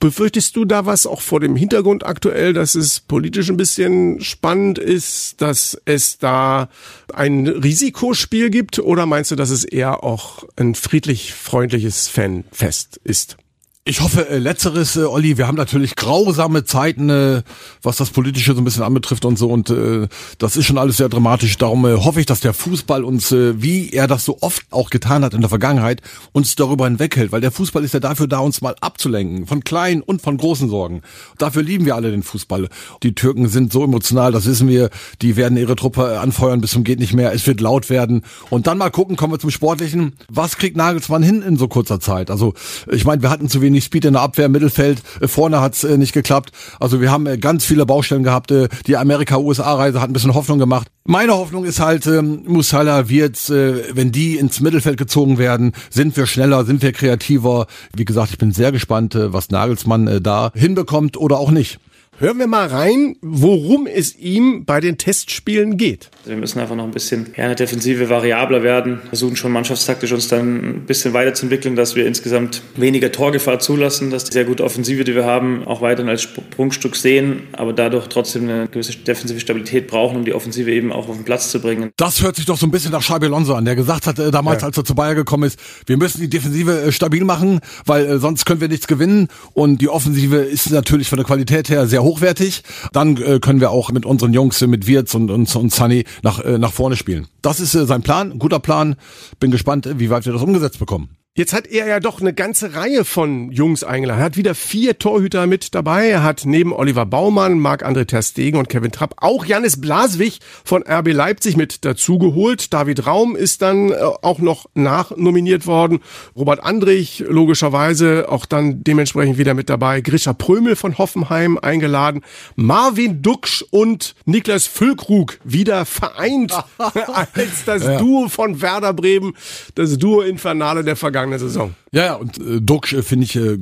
[0.00, 4.78] Befürchtest du da was auch vor dem Hintergrund aktuell, dass es politisch ein bisschen spannend
[4.78, 6.68] ist, dass es da
[7.12, 8.78] ein Risikospiel gibt?
[8.78, 13.36] Oder meinst du, dass es eher auch ein friedlich freundliches Fanfest ist?
[13.84, 17.42] Ich hoffe, äh, letzteres, äh, Olli, wir haben natürlich grausame Zeiten, äh,
[17.82, 20.06] was das Politische so ein bisschen anbetrifft und so und äh,
[20.38, 21.58] das ist schon alles sehr dramatisch.
[21.58, 24.88] Darum äh, hoffe ich, dass der Fußball uns, äh, wie er das so oft auch
[24.88, 28.38] getan hat in der Vergangenheit, uns darüber hinweghält, weil der Fußball ist ja dafür da,
[28.38, 31.02] uns mal abzulenken, von kleinen und von großen Sorgen.
[31.38, 32.68] Dafür lieben wir alle den Fußball.
[33.02, 34.90] Die Türken sind so emotional, das wissen wir,
[35.22, 38.68] die werden ihre Truppe anfeuern bis zum geht nicht mehr, es wird laut werden und
[38.68, 42.30] dann mal gucken, kommen wir zum Sportlichen, was kriegt Nagelsmann hin in so kurzer Zeit?
[42.30, 42.54] Also
[42.88, 45.96] ich meine, wir hatten zu wenig Speed in der Abwehr, Mittelfeld, äh, vorne hat's äh,
[45.96, 46.52] nicht geklappt.
[46.80, 48.52] Also wir haben äh, ganz viele Baustellen gehabt.
[48.86, 50.88] Die Amerika-USA-Reise hat ein bisschen Hoffnung gemacht.
[51.04, 56.26] Meine Hoffnung ist halt, ähm, Musala wird, wenn die ins Mittelfeld gezogen werden, sind wir
[56.26, 57.66] schneller, sind wir kreativer.
[57.94, 61.78] Wie gesagt, ich bin sehr gespannt, was Nagelsmann da hinbekommt oder auch nicht.
[62.22, 66.08] Hören wir mal rein, worum es ihm bei den Testspielen geht.
[66.24, 70.28] Wir müssen einfach noch ein bisschen ja, eine Defensive variabler werden, versuchen schon mannschaftstaktisch uns
[70.28, 75.02] dann ein bisschen weiterzuentwickeln, dass wir insgesamt weniger Torgefahr zulassen, dass die sehr gute Offensive,
[75.02, 79.88] die wir haben, auch weiterhin als Sprungstück sehen, aber dadurch trotzdem eine gewisse defensive Stabilität
[79.88, 81.90] brauchen, um die Offensive eben auch auf den Platz zu bringen.
[81.96, 84.30] Das hört sich doch so ein bisschen nach Xabi Alonso an, der gesagt hat äh,
[84.30, 84.68] damals, ja.
[84.68, 88.18] als er zu Bayer gekommen ist, wir müssen die Defensive äh, stabil machen, weil äh,
[88.20, 92.11] sonst können wir nichts gewinnen und die Offensive ist natürlich von der Qualität her sehr
[92.12, 92.62] hochwertig.
[92.92, 96.40] Dann äh, können wir auch mit unseren Jungs, mit Wirtz und, und, und Sunny nach,
[96.40, 97.26] äh, nach vorne spielen.
[97.40, 98.96] Das ist äh, sein Plan, guter Plan.
[99.40, 101.16] Bin gespannt, wie weit wir das umgesetzt bekommen.
[101.34, 104.20] Jetzt hat er ja doch eine ganze Reihe von Jungs eingeladen.
[104.20, 106.08] Er hat wieder vier Torhüter mit dabei.
[106.08, 111.14] Er hat neben Oliver Baumann, Marc-André Terstegen und Kevin Trapp auch Janis Blaswig von RB
[111.14, 112.74] Leipzig mit dazugeholt.
[112.74, 116.00] David Raum ist dann äh, auch noch nachnominiert worden.
[116.36, 120.02] Robert Andrich logischerweise auch dann dementsprechend wieder mit dabei.
[120.02, 122.20] Grisha Prömel von Hoffenheim eingeladen.
[122.56, 127.82] Marvin Duksch und Niklas Füllkrug wieder vereint als das.
[127.96, 129.32] Duo von Werder Bremen.
[129.76, 131.74] Das Duo Infernale der Vergangenheit vergangene Saison.
[131.92, 133.58] Ja, ja, und äh, Duck äh, finde ich äh,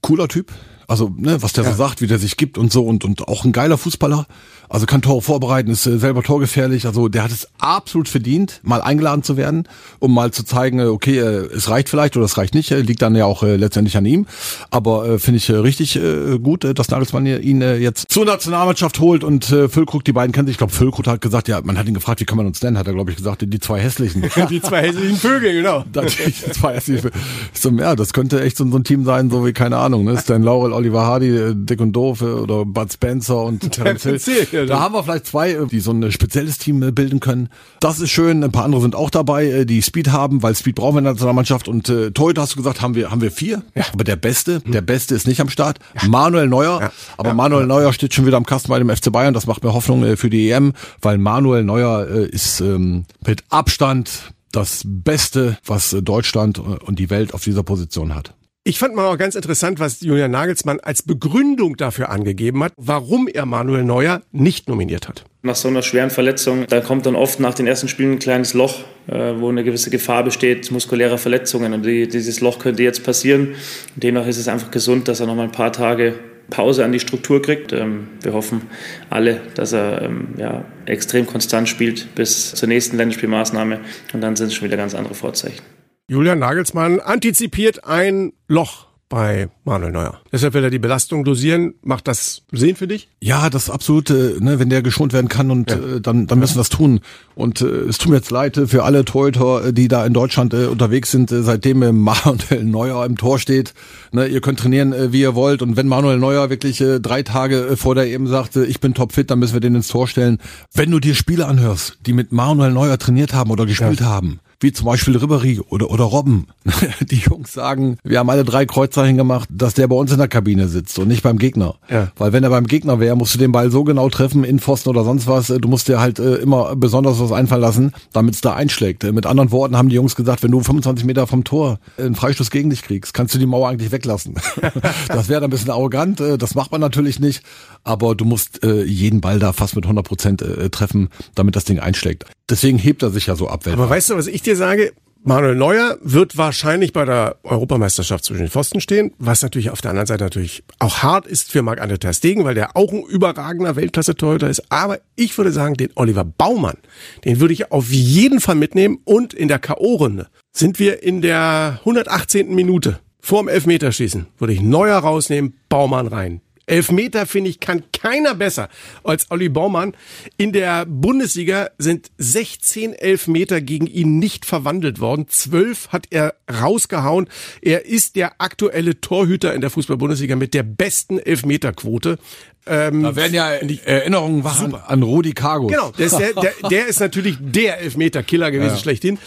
[0.00, 0.52] cooler Typ.
[0.86, 1.70] Also, ne, was der ja.
[1.70, 4.26] so sagt, wie der sich gibt und so und, und auch ein geiler Fußballer.
[4.74, 6.84] Also kann Tore vorbereiten, ist äh, selber torgefährlich.
[6.84, 9.68] Also der hat es absolut verdient, mal eingeladen zu werden,
[10.00, 12.70] um mal zu zeigen, äh, okay, äh, es reicht vielleicht oder es reicht nicht.
[12.70, 14.26] Liegt dann ja auch letztendlich an ihm.
[14.70, 15.98] Aber finde ich richtig
[16.42, 20.54] gut, dass Nagelsmann ihn jetzt zur Nationalmannschaft holt und Füllkrug, die beiden kennen sich.
[20.54, 22.76] Ich glaube, Füllkrug hat gesagt, ja, man hat ihn gefragt, wie kann man uns nennen?
[22.78, 24.22] Hat er, glaube ich, gesagt, die zwei hässlichen.
[24.50, 25.84] die zwei hässlichen Vögel, genau.
[25.94, 27.10] die zwei hässlichen
[27.52, 30.18] So, ja, das könnte echt so, so ein Team sein, so wie, keine Ahnung, ne?
[30.18, 34.63] Stan Laurel, Oliver Hardy, Dick und Doof oder Bud Spencer und Terence Hill.
[34.66, 37.48] Da haben wir vielleicht zwei, äh, die so ein spezielles Team äh, bilden können.
[37.80, 38.42] Das ist schön.
[38.44, 41.04] Ein paar andere sind auch dabei, äh, die Speed haben, weil Speed brauchen wir in
[41.04, 41.68] der Nationalmannschaft.
[41.68, 43.62] Und äh, Torhüter hast du gesagt, haben wir haben wir vier.
[43.74, 43.84] Ja.
[43.92, 45.78] Aber der Beste, der Beste ist nicht am Start.
[46.00, 46.08] Ja.
[46.08, 46.80] Manuel Neuer.
[46.80, 46.92] Ja.
[47.16, 47.34] Aber ja.
[47.34, 49.34] Manuel Neuer steht schon wieder am Kasten bei dem FC Bayern.
[49.34, 53.44] Das macht mir Hoffnung äh, für die EM, weil Manuel Neuer äh, ist ähm, mit
[53.50, 58.34] Abstand das Beste, was Deutschland und die Welt auf dieser Position hat.
[58.66, 63.28] Ich fand mal auch ganz interessant, was Julian Nagelsmann als Begründung dafür angegeben hat, warum
[63.28, 65.26] er Manuel Neuer nicht nominiert hat.
[65.42, 68.54] Nach so einer schweren Verletzung, da kommt dann oft nach den ersten Spielen ein kleines
[68.54, 71.74] Loch, äh, wo eine gewisse Gefahr besteht, muskulärer Verletzungen.
[71.74, 73.54] Und die, dieses Loch könnte jetzt passieren.
[73.96, 76.14] demnach ist es einfach gesund, dass er noch mal ein paar Tage
[76.48, 77.74] Pause an die Struktur kriegt.
[77.74, 78.62] Ähm, wir hoffen
[79.10, 83.80] alle, dass er ähm, ja, extrem konstant spielt bis zur nächsten Länderspielmaßnahme.
[84.14, 85.73] Und dann sind es schon wieder ganz andere Vorzeichen.
[86.06, 90.20] Julian Nagelsmann antizipiert ein Loch bei Manuel Neuer.
[90.32, 91.74] Deshalb will er die Belastung dosieren.
[91.82, 93.08] Macht das Sinn für dich?
[93.22, 95.76] Ja, das absolute, ne, wenn der geschont werden kann und ja.
[95.76, 97.00] äh, dann, dann müssen wir das tun.
[97.34, 100.12] Und äh, es tut mir jetzt leid äh, für alle Torhüter, äh, die da in
[100.12, 103.72] Deutschland äh, unterwegs sind, äh, seitdem äh, Manuel Neuer im Tor steht.
[104.12, 105.62] Ne, ihr könnt trainieren, äh, wie ihr wollt.
[105.62, 108.92] Und wenn Manuel Neuer wirklich äh, drei Tage äh, vor der eben sagte, ich bin
[108.92, 110.38] topfit, dann müssen wir den ins Tor stellen.
[110.74, 114.06] Wenn du dir Spiele anhörst, die mit Manuel Neuer trainiert haben oder gespielt ja.
[114.06, 116.46] haben, wie zum Beispiel Ribéry oder, oder Robben.
[117.10, 120.26] Die Jungs sagen, wir haben alle drei Kreuzzeichen gemacht, dass der bei uns in der
[120.26, 121.76] Kabine sitzt und nicht beim Gegner.
[121.88, 122.10] Ja.
[122.16, 124.88] Weil wenn er beim Gegner wäre, musst du den Ball so genau treffen, in Pfosten
[124.88, 125.48] oder sonst was.
[125.48, 129.04] Du musst dir halt äh, immer besonders was einfallen lassen, damit es da einschlägt.
[129.04, 132.50] Mit anderen Worten haben die Jungs gesagt, wenn du 25 Meter vom Tor einen Freistoß
[132.50, 134.36] gegen dich kriegst, kannst du die Mauer eigentlich weglassen.
[135.08, 137.42] das wäre ein bisschen arrogant, äh, das macht man natürlich nicht,
[137.82, 141.64] aber du musst äh, jeden Ball da fast mit 100 Prozent äh, treffen, damit das
[141.64, 142.24] Ding einschlägt.
[142.48, 143.66] Deswegen hebt er sich ja so ab.
[143.66, 144.92] Aber weißt du, was ich dir sage?
[145.26, 149.92] Manuel Neuer wird wahrscheinlich bei der Europameisterschaft zwischen den Pfosten stehen, was natürlich auf der
[149.92, 153.74] anderen Seite natürlich auch hart ist für Marc-André Ter Stegen, weil der auch ein überragender
[153.74, 154.70] Weltklasse-Torhüter ist.
[154.70, 156.76] Aber ich würde sagen, den Oliver Baumann,
[157.24, 158.98] den würde ich auf jeden Fall mitnehmen.
[159.04, 162.54] Und in der K.O.-Runde sind wir in der 118.
[162.54, 163.00] Minute.
[163.18, 166.42] Vorm Elfmeterschießen würde ich Neuer rausnehmen, Baumann rein.
[166.66, 168.68] Elfmeter, finde ich, kann keiner besser
[169.02, 169.96] als Olli Baumann.
[170.36, 175.26] In der Bundesliga sind 16 Elfmeter gegen ihn nicht verwandelt worden.
[175.28, 177.28] Zwölf hat er rausgehauen.
[177.60, 182.18] Er ist der aktuelle Torhüter in der Fußball-Bundesliga mit der besten Elfmeterquote.
[182.66, 185.66] Ähm, da werden ja Erinnerungen wach an, an Rudi Cargo.
[185.66, 188.80] Genau, der ist, der, der, der ist natürlich der Elfmeter-Killer gewesen, ja.
[188.80, 189.18] schlechthin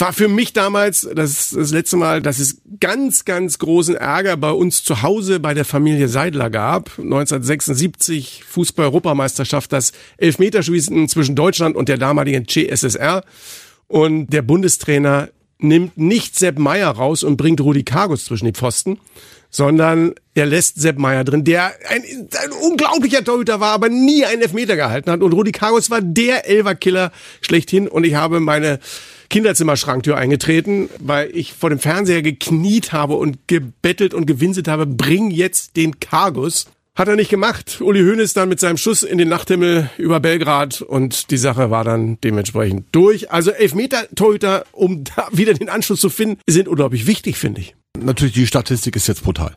[0.00, 4.50] war für mich damals das, das letzte Mal, dass es ganz, ganz großen Ärger bei
[4.50, 6.98] uns zu Hause bei der Familie Seidler gab.
[6.98, 13.24] 1976 Fußball-Europameisterschaft, das Elfmeterschießen zwischen Deutschland und der damaligen CSSR.
[13.88, 15.28] Und der Bundestrainer
[15.58, 18.98] nimmt nicht Sepp Meier raus und bringt Rudi Kargus zwischen die Pfosten,
[19.50, 22.02] sondern er lässt Sepp Meier drin, der ein,
[22.42, 25.22] ein unglaublicher Torhüter war, aber nie einen Elfmeter gehalten hat.
[25.22, 27.88] Und Rudi Kargus war der Elverkiller schlechthin.
[27.88, 28.78] Und ich habe meine
[29.28, 35.30] Kinderzimmerschranktür eingetreten, weil ich vor dem Fernseher gekniet habe und gebettelt und gewinselt habe, bring
[35.30, 36.66] jetzt den Kargus.
[36.96, 37.80] Hat er nicht gemacht.
[37.80, 41.84] Uli Hoeneß dann mit seinem Schuss in den Nachthimmel über Belgrad und die Sache war
[41.84, 43.30] dann dementsprechend durch.
[43.30, 47.74] Also Elfmeter-Torhüter, um da wieder den Anschluss zu finden, sind unglaublich wichtig, finde ich.
[48.04, 49.54] Natürlich, die Statistik ist jetzt brutal.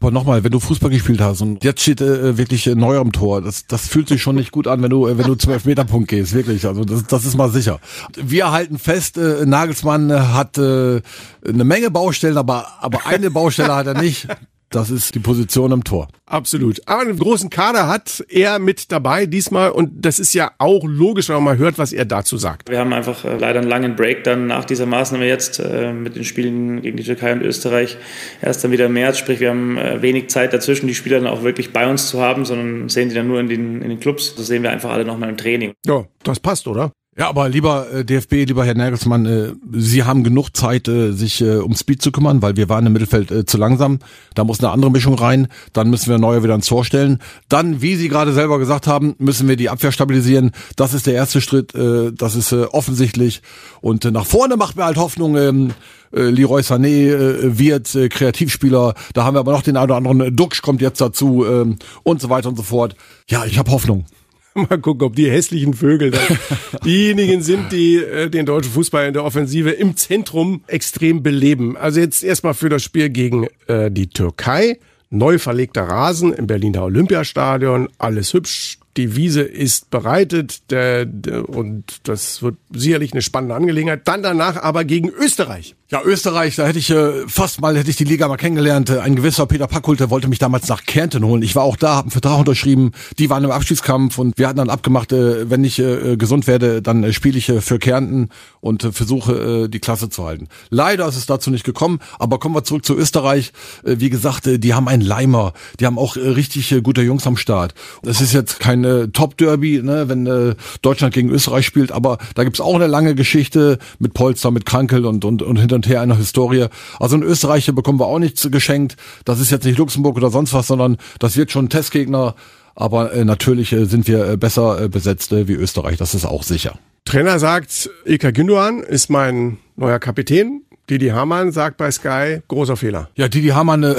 [0.00, 3.12] Aber nochmal, wenn du Fußball gespielt hast und jetzt steht äh, wirklich äh, neu am
[3.12, 5.52] Tor, das, das fühlt sich schon nicht gut an, wenn du, äh, wenn du zum
[5.52, 6.66] Elfmeterpunkt gehst, wirklich.
[6.66, 7.78] Also das, das ist mal sicher.
[8.16, 11.00] Wir halten fest, äh, Nagelsmann hat äh,
[11.46, 14.26] eine Menge Baustellen, aber, aber eine Baustelle hat er nicht.
[14.72, 16.08] Das ist die Position am Tor.
[16.24, 16.80] Absolut.
[16.86, 21.28] Aber einen großen Kader hat er mit dabei diesmal und das ist ja auch logisch,
[21.28, 22.70] wenn man mal hört, was er dazu sagt.
[22.70, 26.16] Wir haben einfach äh, leider einen langen Break dann nach dieser Maßnahme jetzt äh, mit
[26.16, 27.98] den Spielen gegen die Türkei und Österreich.
[28.40, 31.28] Erst dann wieder im März, sprich wir haben äh, wenig Zeit dazwischen, die Spieler dann
[31.28, 34.00] auch wirklich bei uns zu haben, sondern sehen die dann nur in den, in den
[34.00, 34.34] Clubs.
[34.34, 35.74] Das sehen wir einfach alle nochmal im Training.
[35.84, 36.92] Ja, das passt, oder?
[37.14, 41.42] Ja, aber lieber äh, DFB, lieber Herr Nagelsmann, äh, Sie haben genug Zeit, äh, sich
[41.42, 43.98] äh, um Speed zu kümmern, weil wir waren im Mittelfeld äh, zu langsam.
[44.34, 45.48] Da muss eine andere Mischung rein.
[45.74, 47.18] Dann müssen wir Neuer wieder ins Tor stellen.
[47.50, 50.52] Dann, wie Sie gerade selber gesagt haben, müssen wir die Abwehr stabilisieren.
[50.76, 51.74] Das ist der erste Schritt.
[51.74, 53.42] Äh, das ist äh, offensichtlich.
[53.82, 55.36] Und äh, nach vorne macht mir halt Hoffnung.
[55.36, 55.72] Ähm,
[56.14, 58.94] äh, Leroy Sané äh, wird äh, Kreativspieler.
[59.12, 60.34] Da haben wir aber noch den einen oder anderen.
[60.34, 62.96] Duxch kommt jetzt dazu ähm, und so weiter und so fort.
[63.28, 64.06] Ja, ich habe Hoffnung.
[64.68, 66.38] Mal gucken, ob die hässlichen Vögel dann
[66.84, 71.76] diejenigen sind, die äh, den deutschen Fußball in der Offensive im Zentrum extrem beleben.
[71.76, 74.78] Also jetzt erstmal für das Spiel gegen äh, die Türkei.
[75.10, 77.88] Neu verlegter Rasen im Berliner Olympiastadion.
[77.98, 78.78] Alles hübsch.
[78.96, 84.06] Die Wiese ist bereitet der, der, und das wird sicherlich eine spannende Angelegenheit.
[84.06, 85.74] Dann danach aber gegen Österreich.
[85.92, 88.88] Ja, Österreich, da hätte ich äh, fast mal, hätte ich die Liga mal kennengelernt.
[88.88, 91.42] Äh, Ein gewisser Peter Packhult, der wollte mich damals nach Kärnten holen.
[91.42, 92.92] Ich war auch da, habe einen Vertrag unterschrieben.
[93.18, 96.80] Die waren im Abschiedskampf und wir hatten dann abgemacht, äh, wenn ich äh, gesund werde,
[96.80, 98.30] dann äh, spiele ich äh, für Kärnten
[98.62, 100.48] und äh, versuche, äh, die Klasse zu halten.
[100.70, 103.52] Leider ist es dazu nicht gekommen, aber kommen wir zurück zu Österreich.
[103.84, 105.52] Äh, wie gesagt, äh, die haben einen Leimer.
[105.78, 107.74] Die haben auch äh, richtig äh, gute Jungs am Start.
[108.02, 112.44] Es ist jetzt kein äh, Top-Derby, ne, wenn äh, Deutschland gegen Österreich spielt, aber da
[112.44, 116.00] gibt's auch eine lange Geschichte mit Polster, mit Krankel und, und, und hinter und her
[116.00, 116.66] einer Historie.
[117.00, 118.96] Also in Österreich bekommen wir auch nichts geschenkt.
[119.24, 122.34] Das ist jetzt nicht Luxemburg oder sonst was, sondern das wird schon ein Testgegner.
[122.74, 126.24] Aber äh, natürlich äh, sind wir äh, besser äh, besetzt äh, wie Österreich, das ist
[126.24, 126.78] auch sicher.
[127.04, 130.62] Trainer sagt, Ilka Gündoğan ist mein neuer Kapitän.
[130.88, 133.10] Didi Hamann sagt bei Sky, großer Fehler.
[133.14, 133.94] Ja, Didi Hamann äh,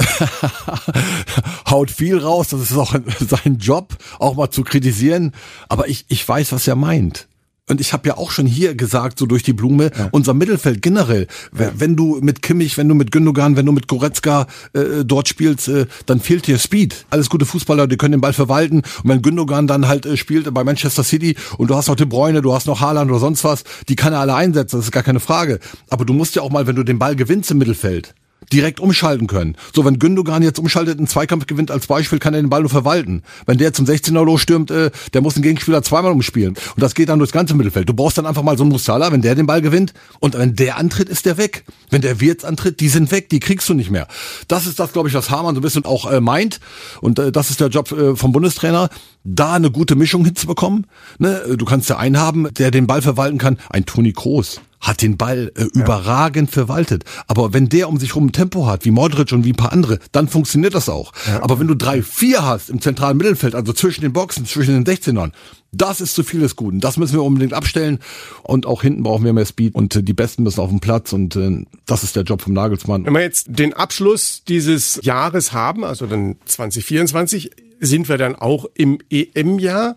[1.70, 5.32] haut viel raus, das ist auch sein Job, auch mal zu kritisieren.
[5.68, 7.28] Aber ich, ich weiß, was er meint.
[7.70, 10.08] Und ich habe ja auch schon hier gesagt, so durch die Blume, ja.
[10.10, 11.26] unser Mittelfeld generell,
[11.58, 11.72] ja.
[11.74, 15.68] wenn du mit Kimmich, wenn du mit Gündogan, wenn du mit Goretzka äh, dort spielst,
[15.68, 17.06] äh, dann fehlt dir Speed.
[17.08, 18.82] Alles gute Fußballer, die können den Ball verwalten.
[19.02, 22.04] Und wenn Gündogan dann halt äh, spielt bei Manchester City und du hast noch De
[22.04, 24.92] Bruyne, du hast noch Haaland oder sonst was, die kann er alle einsetzen, das ist
[24.92, 25.58] gar keine Frage.
[25.88, 28.14] Aber du musst ja auch mal, wenn du den Ball gewinnst im Mittelfeld,
[28.52, 29.56] direkt umschalten können.
[29.74, 32.70] So, wenn Gündogan jetzt umschaltet, einen Zweikampf gewinnt als Beispiel, kann er den Ball nur
[32.70, 33.22] verwalten.
[33.46, 36.54] Wenn der zum 16er losstürmt, äh, der muss den Gegenspieler zweimal umspielen.
[36.54, 37.88] Und das geht dann durchs ganze Mittelfeld.
[37.88, 39.92] Du brauchst dann einfach mal so einen Musala, wenn der den Ball gewinnt.
[40.20, 41.64] Und wenn der antritt, ist der weg.
[41.90, 44.06] Wenn der Wirtz antritt, die sind weg, die kriegst du nicht mehr.
[44.48, 46.60] Das ist das, glaube ich, was Hamann so ein bisschen auch äh, meint.
[47.00, 48.88] Und äh, das ist der Job äh, vom Bundestrainer,
[49.24, 50.86] da eine gute Mischung hinzubekommen.
[51.18, 51.56] Ne?
[51.56, 53.58] Du kannst ja einen haben, der den Ball verwalten kann.
[53.70, 55.68] Ein Toni Kroos hat den Ball äh, ja.
[55.72, 57.04] überragend verwaltet.
[57.26, 59.72] Aber wenn der um sich rum ein Tempo hat, wie Modric und wie ein paar
[59.72, 61.12] andere, dann funktioniert das auch.
[61.26, 61.42] Ja.
[61.42, 64.84] Aber wenn du drei, vier hast im zentralen Mittelfeld, also zwischen den Boxen, zwischen den
[64.84, 65.32] 16ern,
[65.72, 66.80] das ist zu viel des Guten.
[66.80, 67.98] Das müssen wir unbedingt abstellen.
[68.42, 69.74] Und auch hinten brauchen wir mehr Speed.
[69.74, 71.12] Und äh, die Besten müssen auf dem Platz.
[71.12, 73.06] Und äh, das ist der Job vom Nagelsmann.
[73.06, 78.66] Wenn wir jetzt den Abschluss dieses Jahres haben, also dann 2024, sind wir dann auch
[78.74, 79.96] im EM-Jahr.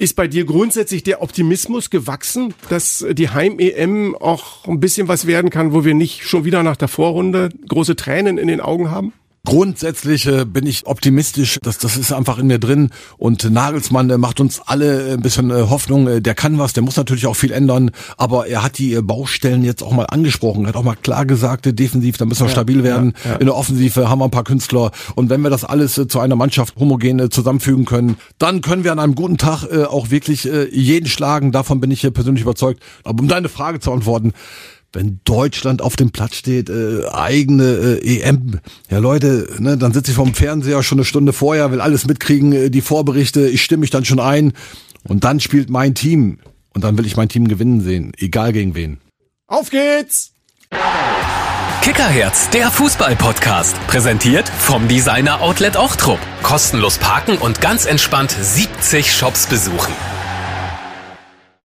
[0.00, 5.50] Ist bei dir grundsätzlich der Optimismus gewachsen, dass die Heim-EM auch ein bisschen was werden
[5.50, 9.12] kann, wo wir nicht schon wieder nach der Vorrunde große Tränen in den Augen haben?
[9.44, 12.90] Grundsätzlich bin ich optimistisch, das, das ist einfach in mir drin.
[13.16, 16.96] Und Nagelsmann macht uns alle ein bisschen äh, Hoffnung, äh, der kann was, der muss
[16.96, 20.76] natürlich auch viel ändern, aber er hat die äh, Baustellen jetzt auch mal angesprochen, hat
[20.76, 23.36] auch mal klar gesagt, defensiv, da müssen wir ja, stabil werden, ja, ja.
[23.38, 24.90] in der Offensive haben wir ein paar Künstler.
[25.14, 28.98] Und wenn wir das alles zu einer Mannschaft homogen zusammenfügen können, dann können wir an
[28.98, 32.82] einem guten Tag auch wirklich jeden schlagen, davon bin ich persönlich überzeugt.
[33.04, 34.32] Aber um deine Frage zu antworten,
[34.92, 38.60] wenn Deutschland auf dem Platz steht, äh, eigene äh, EM.
[38.90, 42.52] Ja Leute, ne, dann sitze ich vom Fernseher schon eine Stunde vorher, will alles mitkriegen,
[42.52, 44.52] äh, die Vorberichte, ich stimme mich dann schon ein
[45.04, 46.38] und dann spielt mein Team
[46.74, 48.98] und dann will ich mein Team gewinnen sehen, egal gegen wen.
[49.46, 50.32] Auf geht's!
[51.82, 56.18] Kickerherz, der Fußball-Podcast, präsentiert vom Designer Outlet Ochtrup.
[56.42, 59.92] Kostenlos parken und ganz entspannt 70 Shops besuchen.